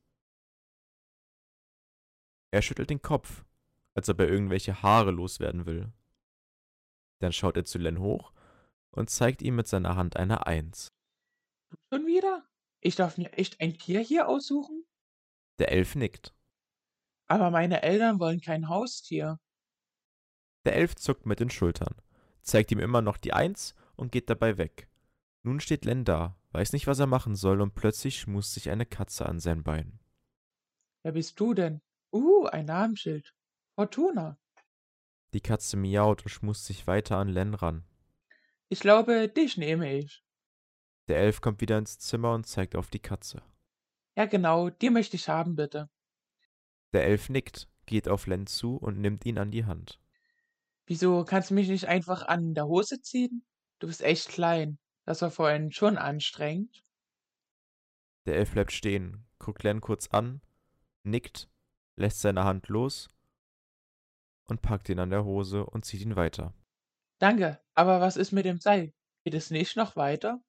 Er 2.51 2.61
schüttelt 2.61 2.89
den 2.89 3.01
Kopf, 3.01 3.45
als 3.93 4.09
ob 4.09 4.19
er 4.19 4.27
irgendwelche 4.27 4.81
Haare 4.81 5.11
loswerden 5.11 5.65
will. 5.65 5.93
Dann 7.19 7.31
schaut 7.31 7.55
er 7.55 7.65
zu 7.65 7.77
Len 7.77 7.99
hoch 7.99 8.33
und 8.91 9.09
zeigt 9.09 9.41
ihm 9.41 9.55
mit 9.55 9.67
seiner 9.67 9.95
Hand 9.95 10.17
eine 10.17 10.47
Eins. 10.47 10.87
Schon 11.91 12.05
wieder? 12.05 12.45
Ich 12.79 12.95
darf 12.95 13.17
mir 13.17 13.33
echt 13.33 13.59
ein 13.61 13.77
Tier 13.77 14.01
hier 14.01 14.27
aussuchen? 14.27 14.85
Der 15.59 15.71
Elf 15.71 15.95
nickt. 15.95 16.33
Aber 17.27 17.51
meine 17.51 17.83
Eltern 17.83 18.19
wollen 18.19 18.41
kein 18.41 18.69
Haustier. 18.69 19.39
Der 20.67 20.75
Elf 20.75 20.97
zuckt 20.97 21.25
mit 21.25 21.39
den 21.39 21.49
Schultern, 21.49 21.95
zeigt 22.41 22.73
ihm 22.73 22.79
immer 22.79 23.01
noch 23.01 23.15
die 23.15 23.31
Eins 23.31 23.73
und 23.95 24.11
geht 24.11 24.29
dabei 24.29 24.57
weg. 24.57 24.89
Nun 25.43 25.61
steht 25.61 25.85
Len 25.85 26.03
da, 26.03 26.35
weiß 26.51 26.73
nicht, 26.73 26.87
was 26.87 26.99
er 26.99 27.07
machen 27.07 27.37
soll, 27.37 27.61
und 27.61 27.73
plötzlich 27.73 28.19
schmust 28.19 28.53
sich 28.53 28.69
eine 28.69 28.85
Katze 28.85 29.25
an 29.27 29.39
sein 29.39 29.63
Bein. 29.63 29.97
Wer 31.03 31.13
bist 31.13 31.39
du 31.39 31.53
denn? 31.53 31.79
Uh, 32.11 32.47
ein 32.47 32.65
Namensschild. 32.65 33.33
Fortuna. 33.75 34.37
Die 35.33 35.39
Katze 35.39 35.77
miaut 35.77 36.23
und 36.23 36.31
schmust 36.31 36.65
sich 36.65 36.85
weiter 36.85 37.15
an 37.15 37.29
Len 37.29 37.53
ran. 37.53 37.85
Ich 38.67 38.81
glaube, 38.81 39.29
dich 39.29 39.55
nehme 39.55 39.97
ich. 39.97 40.21
Der 41.07 41.19
Elf 41.19 41.39
kommt 41.39 41.61
wieder 41.61 41.77
ins 41.77 41.97
Zimmer 41.97 42.33
und 42.33 42.45
zeigt 42.45 42.75
auf 42.75 42.89
die 42.89 42.99
Katze. 42.99 43.41
Ja, 44.17 44.25
genau, 44.25 44.69
die 44.69 44.89
möchte 44.89 45.15
ich 45.15 45.29
haben, 45.29 45.55
bitte. 45.55 45.89
Der 46.91 47.05
Elf 47.05 47.29
nickt, 47.29 47.69
geht 47.85 48.09
auf 48.09 48.27
Len 48.27 48.47
zu 48.47 48.75
und 48.75 48.99
nimmt 48.99 49.25
ihn 49.25 49.37
an 49.37 49.49
die 49.49 49.63
Hand. 49.63 50.01
Wieso 50.87 51.25
kannst 51.25 51.49
du 51.49 51.53
mich 51.53 51.67
nicht 51.67 51.87
einfach 51.87 52.23
an 52.23 52.53
der 52.53 52.65
Hose 52.65 53.01
ziehen? 53.01 53.45
Du 53.79 53.87
bist 53.87 54.01
echt 54.01 54.29
klein. 54.29 54.79
Das 55.05 55.21
war 55.21 55.31
vorhin 55.31 55.71
schon 55.71 55.97
anstrengend. 55.97 56.81
Der 58.25 58.35
Elf 58.35 58.51
bleibt 58.51 58.71
stehen, 58.71 59.25
guckt 59.37 59.63
Len 59.63 59.81
kurz 59.81 60.07
an, 60.07 60.41
nickt, 61.03 61.49
lässt 61.97 62.21
seine 62.21 62.43
Hand 62.43 62.67
los 62.69 63.07
und 64.49 64.61
packt 64.61 64.89
ihn 64.89 64.99
an 64.99 65.09
der 65.09 65.25
Hose 65.25 65.65
und 65.65 65.85
zieht 65.85 66.01
ihn 66.01 66.15
weiter. 66.15 66.53
Danke, 67.19 67.61
aber 67.73 67.99
was 67.99 68.17
ist 68.17 68.31
mit 68.31 68.45
dem 68.45 68.59
Seil? 68.59 68.93
Geht 69.23 69.33
es 69.33 69.51
nicht 69.51 69.75
noch 69.75 69.95
weiter? 69.95 70.41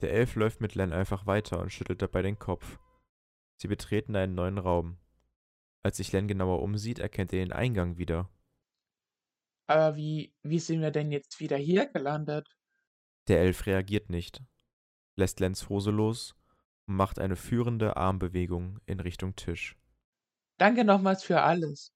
Der 0.00 0.12
Elf 0.12 0.34
läuft 0.34 0.60
mit 0.60 0.74
Len 0.74 0.92
einfach 0.92 1.26
weiter 1.26 1.60
und 1.60 1.70
schüttelt 1.72 2.02
dabei 2.02 2.22
den 2.22 2.38
Kopf. 2.38 2.78
Sie 3.56 3.68
betreten 3.68 4.16
einen 4.16 4.34
neuen 4.34 4.58
Raum. 4.58 4.98
Als 5.82 5.98
sich 5.98 6.12
Len 6.12 6.28
genauer 6.28 6.62
umsieht, 6.62 6.98
erkennt 6.98 7.32
er 7.32 7.38
den 7.38 7.52
Eingang 7.52 7.96
wieder. 7.96 8.28
Aber 9.66 9.96
wie, 9.96 10.32
wie 10.42 10.58
sind 10.58 10.80
wir 10.80 10.90
denn 10.90 11.10
jetzt 11.10 11.40
wieder 11.40 11.56
hier 11.56 11.86
gelandet? 11.86 12.56
Der 13.28 13.40
Elf 13.40 13.66
reagiert 13.66 14.10
nicht, 14.10 14.42
lässt 15.16 15.40
Lens 15.40 15.68
Hose 15.68 15.90
los 15.90 16.36
und 16.86 16.94
macht 16.94 17.18
eine 17.18 17.36
führende 17.36 17.96
Armbewegung 17.96 18.80
in 18.86 19.00
Richtung 19.00 19.34
Tisch. 19.34 19.76
Danke 20.58 20.84
nochmals 20.84 21.24
für 21.24 21.42
alles. 21.42 21.92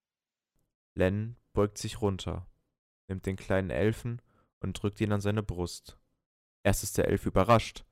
Len 0.95 1.37
beugt 1.53 1.77
sich 1.77 2.01
runter, 2.01 2.47
nimmt 3.07 3.25
den 3.25 3.37
kleinen 3.37 3.69
Elfen 3.69 4.21
und 4.59 4.73
drückt 4.73 4.99
ihn 4.99 5.13
an 5.13 5.21
seine 5.21 5.43
Brust. 5.43 5.97
Erst 6.63 6.83
ist 6.83 6.97
der 6.97 7.07
Elf 7.07 7.25
überrascht, 7.25 7.85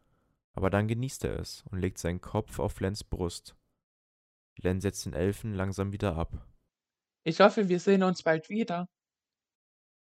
aber 0.53 0.69
dann 0.69 0.87
genießt 0.87 1.23
er 1.23 1.39
es 1.39 1.63
und 1.71 1.79
legt 1.79 1.97
seinen 1.97 2.21
Kopf 2.21 2.59
auf 2.59 2.79
Lens 2.81 3.03
Brust. 3.03 3.55
Len 4.57 4.81
setzt 4.81 5.05
den 5.05 5.13
Elfen 5.13 5.53
langsam 5.53 5.93
wieder 5.93 6.17
ab. 6.17 6.45
Ich 7.23 7.39
hoffe, 7.39 7.69
wir 7.69 7.79
sehen 7.79 8.03
uns 8.03 8.23
bald 8.23 8.49
wieder. 8.49 8.87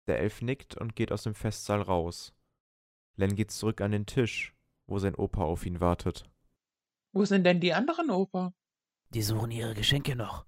Der 0.07 0.19
Elf 0.19 0.41
nickt 0.41 0.75
und 0.75 0.95
geht 0.95 1.11
aus 1.11 1.23
dem 1.23 1.33
Festsaal 1.33 1.81
raus. 1.81 2.33
Len 3.15 3.35
geht 3.35 3.51
zurück 3.51 3.81
an 3.81 3.91
den 3.91 4.05
Tisch, 4.05 4.55
wo 4.87 4.99
sein 4.99 5.15
Opa 5.15 5.43
auf 5.43 5.65
ihn 5.65 5.79
wartet. 5.79 6.29
Wo 7.11 7.25
sind 7.25 7.43
denn 7.43 7.59
die 7.59 7.73
anderen 7.73 8.09
Opa? 8.09 8.53
Die 9.09 9.21
suchen 9.21 9.51
ihre 9.51 9.75
Geschenke 9.75 10.15
noch. 10.15 10.45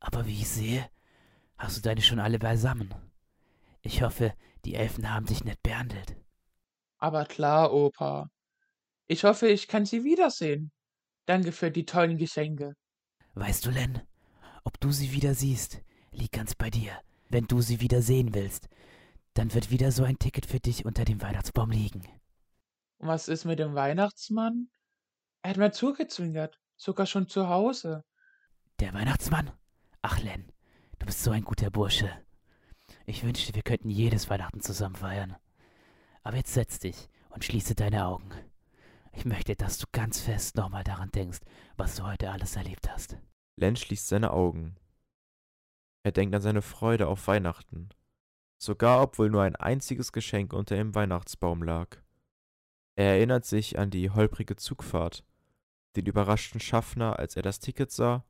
Aber 0.00 0.26
wie 0.26 0.40
ich 0.40 0.48
sehe, 0.48 0.90
hast 1.56 1.76
du 1.76 1.80
deine 1.80 2.02
schon 2.02 2.18
alle 2.18 2.38
beisammen. 2.38 2.92
Ich 3.82 4.02
hoffe, 4.02 4.34
die 4.64 4.74
Elfen 4.74 5.10
haben 5.10 5.26
dich 5.26 5.44
nett 5.44 5.62
behandelt. 5.62 6.16
Aber 6.98 7.24
klar, 7.26 7.72
Opa. 7.72 8.30
Ich 9.06 9.24
hoffe, 9.24 9.46
ich 9.48 9.68
kann 9.68 9.84
Sie 9.84 10.04
wiedersehen. 10.04 10.72
Danke 11.26 11.52
für 11.52 11.70
die 11.70 11.84
tollen 11.84 12.16
Geschenke. 12.18 12.74
Weißt 13.34 13.64
du, 13.66 13.70
Len, 13.70 14.02
ob 14.64 14.80
du 14.80 14.90
sie 14.90 15.12
wieder 15.12 15.34
siehst, 15.34 15.82
liegt 16.10 16.32
ganz 16.32 16.54
bei 16.54 16.70
dir. 16.70 16.98
Wenn 17.34 17.48
du 17.48 17.60
sie 17.60 17.80
wieder 17.80 18.00
sehen 18.00 18.32
willst, 18.32 18.68
dann 19.34 19.52
wird 19.54 19.72
wieder 19.72 19.90
so 19.90 20.04
ein 20.04 20.20
Ticket 20.20 20.46
für 20.46 20.60
dich 20.60 20.84
unter 20.84 21.04
dem 21.04 21.20
Weihnachtsbaum 21.20 21.72
liegen. 21.72 22.02
Und 22.98 23.08
was 23.08 23.26
ist 23.26 23.44
mit 23.44 23.58
dem 23.58 23.74
Weihnachtsmann? 23.74 24.68
Er 25.42 25.50
hat 25.50 25.56
mir 25.56 25.72
zugezwinkert, 25.72 26.60
sogar 26.76 27.06
schon 27.06 27.26
zu 27.26 27.48
Hause. 27.48 28.04
Der 28.78 28.94
Weihnachtsmann? 28.94 29.50
Ach, 30.00 30.20
Len, 30.20 30.52
du 31.00 31.06
bist 31.06 31.24
so 31.24 31.32
ein 31.32 31.42
guter 31.42 31.72
Bursche. 31.72 32.08
Ich 33.04 33.24
wünschte, 33.24 33.52
wir 33.56 33.62
könnten 33.62 33.90
jedes 33.90 34.30
Weihnachten 34.30 34.60
zusammen 34.60 34.94
feiern. 34.94 35.34
Aber 36.22 36.36
jetzt 36.36 36.54
setz 36.54 36.78
dich 36.78 37.08
und 37.30 37.44
schließe 37.44 37.74
deine 37.74 38.06
Augen. 38.06 38.30
Ich 39.10 39.24
möchte, 39.24 39.56
dass 39.56 39.78
du 39.78 39.86
ganz 39.90 40.20
fest 40.20 40.54
nochmal 40.54 40.84
daran 40.84 41.10
denkst, 41.10 41.40
was 41.76 41.96
du 41.96 42.04
heute 42.04 42.30
alles 42.30 42.54
erlebt 42.54 42.88
hast. 42.88 43.18
Len 43.56 43.74
schließt 43.74 44.06
seine 44.06 44.30
Augen. 44.30 44.76
Er 46.04 46.12
denkt 46.12 46.34
an 46.34 46.42
seine 46.42 46.62
Freude 46.62 47.08
auf 47.08 47.26
Weihnachten, 47.26 47.88
sogar 48.58 49.02
obwohl 49.02 49.30
nur 49.30 49.42
ein 49.42 49.56
einziges 49.56 50.12
Geschenk 50.12 50.52
unter 50.52 50.76
dem 50.76 50.94
Weihnachtsbaum 50.94 51.62
lag. 51.62 51.96
Er 52.94 53.16
erinnert 53.16 53.46
sich 53.46 53.78
an 53.78 53.90
die 53.90 54.10
holprige 54.10 54.54
Zugfahrt, 54.54 55.24
den 55.96 56.04
überraschten 56.04 56.60
Schaffner, 56.60 57.18
als 57.18 57.36
er 57.36 57.42
das 57.42 57.58
Ticket 57.58 57.90
sah, 57.90 58.22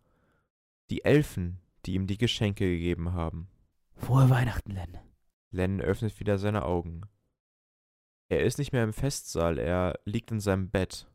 die 0.89 1.05
Elfen, 1.05 1.59
die 1.85 1.95
ihm 1.95 2.07
die 2.07 2.17
Geschenke 2.17 2.65
gegeben 2.65 3.13
haben. 3.13 3.49
Frohe 3.97 4.31
Weihnachten, 4.31 4.71
Len. 4.71 4.99
Len 5.51 5.81
öffnet 5.81 6.21
wieder 6.21 6.39
seine 6.39 6.65
Augen. 6.65 7.03
Er 8.29 8.45
ist 8.45 8.59
nicht 8.59 8.73
mehr 8.73 8.85
im 8.85 8.93
Festsaal, 8.93 9.59
er 9.59 9.99
liegt 10.05 10.31
in 10.31 10.41
seinem 10.41 10.71
Bett. 10.71 11.11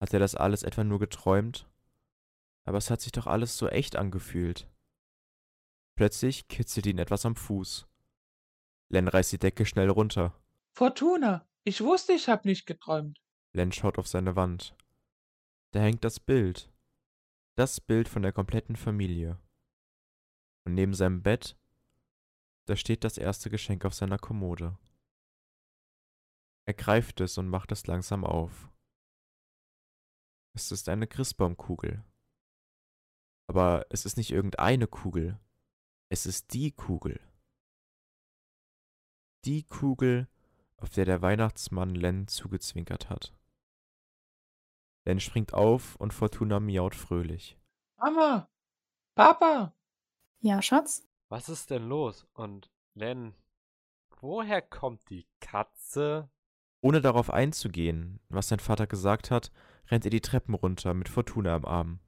Hat 0.00 0.12
er 0.12 0.18
das 0.18 0.34
alles 0.34 0.64
etwa 0.64 0.82
nur 0.82 0.98
geträumt? 0.98 1.68
Aber 2.64 2.78
es 2.78 2.90
hat 2.90 3.00
sich 3.00 3.12
doch 3.12 3.26
alles 3.28 3.56
so 3.56 3.68
echt 3.68 3.96
angefühlt. 3.96 4.68
Plötzlich 5.96 6.48
kitzelt 6.48 6.86
ihn 6.86 6.98
etwas 6.98 7.24
am 7.24 7.36
Fuß. 7.36 7.86
Len 8.88 9.08
reißt 9.08 9.32
die 9.32 9.38
Decke 9.38 9.64
schnell 9.64 9.90
runter. 9.90 10.34
Fortuna, 10.72 11.46
ich 11.62 11.80
wusste, 11.80 12.12
ich 12.12 12.28
hab 12.28 12.44
nicht 12.44 12.66
geträumt. 12.66 13.20
Len 13.52 13.72
schaut 13.72 13.98
auf 13.98 14.08
seine 14.08 14.36
Wand. 14.36 14.76
Da 15.70 15.80
hängt 15.80 16.04
das 16.04 16.20
Bild. 16.20 16.72
Das 17.56 17.80
Bild 17.80 18.08
von 18.08 18.22
der 18.22 18.32
kompletten 18.32 18.76
Familie. 18.76 19.38
Und 20.64 20.74
neben 20.74 20.94
seinem 20.94 21.22
Bett, 21.22 21.56
da 22.66 22.74
steht 22.76 23.04
das 23.04 23.18
erste 23.18 23.50
Geschenk 23.50 23.84
auf 23.84 23.94
seiner 23.94 24.18
Kommode. 24.18 24.76
Er 26.66 26.74
greift 26.74 27.20
es 27.20 27.38
und 27.38 27.48
macht 27.48 27.70
es 27.72 27.86
langsam 27.86 28.24
auf. 28.24 28.70
Es 30.56 30.72
ist 30.72 30.88
eine 30.88 31.06
Christbaumkugel. 31.06 32.02
Aber 33.46 33.86
es 33.90 34.06
ist 34.06 34.16
nicht 34.16 34.30
irgendeine 34.30 34.86
Kugel. 34.86 35.38
Es 36.10 36.26
ist 36.26 36.52
die 36.52 36.70
Kugel. 36.70 37.20
Die 39.44 39.62
Kugel, 39.64 40.28
auf 40.76 40.90
der 40.90 41.04
der 41.04 41.22
Weihnachtsmann 41.22 41.94
Len 41.94 42.28
zugezwinkert 42.28 43.10
hat. 43.10 43.34
Len 45.04 45.20
springt 45.20 45.52
auf 45.54 45.96
und 45.96 46.12
Fortuna 46.14 46.60
miaut 46.60 46.94
fröhlich. 46.94 47.58
Mama, 47.98 48.48
Papa, 49.14 49.74
Ja, 50.40 50.60
Schatz? 50.62 51.06
Was 51.28 51.48
ist 51.48 51.70
denn 51.70 51.88
los? 51.88 52.26
Und 52.34 52.70
Len, 52.94 53.34
woher 54.20 54.62
kommt 54.62 55.08
die 55.10 55.26
Katze? 55.40 56.30
Ohne 56.80 57.00
darauf 57.00 57.30
einzugehen, 57.30 58.20
was 58.28 58.48
sein 58.48 58.60
Vater 58.60 58.86
gesagt 58.86 59.30
hat, 59.30 59.50
rennt 59.88 60.04
er 60.04 60.10
die 60.10 60.20
Treppen 60.20 60.54
runter 60.54 60.92
mit 60.94 61.08
Fortuna 61.08 61.54
am 61.54 61.64
Arm. 61.64 62.00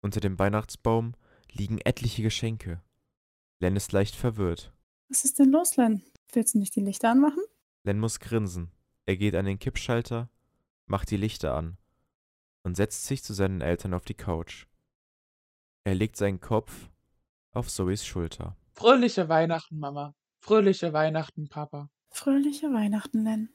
Unter 0.00 0.20
dem 0.20 0.38
Weihnachtsbaum 0.38 1.14
liegen 1.50 1.78
etliche 1.78 2.22
Geschenke. 2.22 2.82
Len 3.62 3.76
ist 3.76 3.92
leicht 3.92 4.16
verwirrt. 4.16 4.72
Was 5.08 5.24
ist 5.24 5.38
denn 5.38 5.52
los, 5.52 5.76
Len? 5.76 6.02
Willst 6.32 6.54
du 6.54 6.58
nicht 6.58 6.74
die 6.74 6.80
Lichter 6.80 7.10
anmachen? 7.10 7.44
Len 7.84 8.00
muss 8.00 8.18
grinsen. 8.18 8.72
Er 9.06 9.16
geht 9.16 9.36
an 9.36 9.44
den 9.44 9.60
Kippschalter, 9.60 10.28
macht 10.86 11.12
die 11.12 11.16
Lichter 11.16 11.54
an 11.54 11.78
und 12.64 12.76
setzt 12.76 13.06
sich 13.06 13.22
zu 13.22 13.34
seinen 13.34 13.60
Eltern 13.60 13.94
auf 13.94 14.04
die 14.04 14.14
Couch. 14.14 14.66
Er 15.84 15.94
legt 15.94 16.16
seinen 16.16 16.40
Kopf 16.40 16.90
auf 17.52 17.68
Zoes 17.68 18.04
Schulter. 18.04 18.56
fröhliche 18.72 19.28
Weihnachten, 19.28 19.78
Mama. 19.78 20.16
Fröhliche 20.40 20.92
Weihnachten, 20.92 21.48
Papa. 21.48 21.88
Fröhliche 22.10 22.72
Weihnachten, 22.72 23.22
Len. 23.22 23.54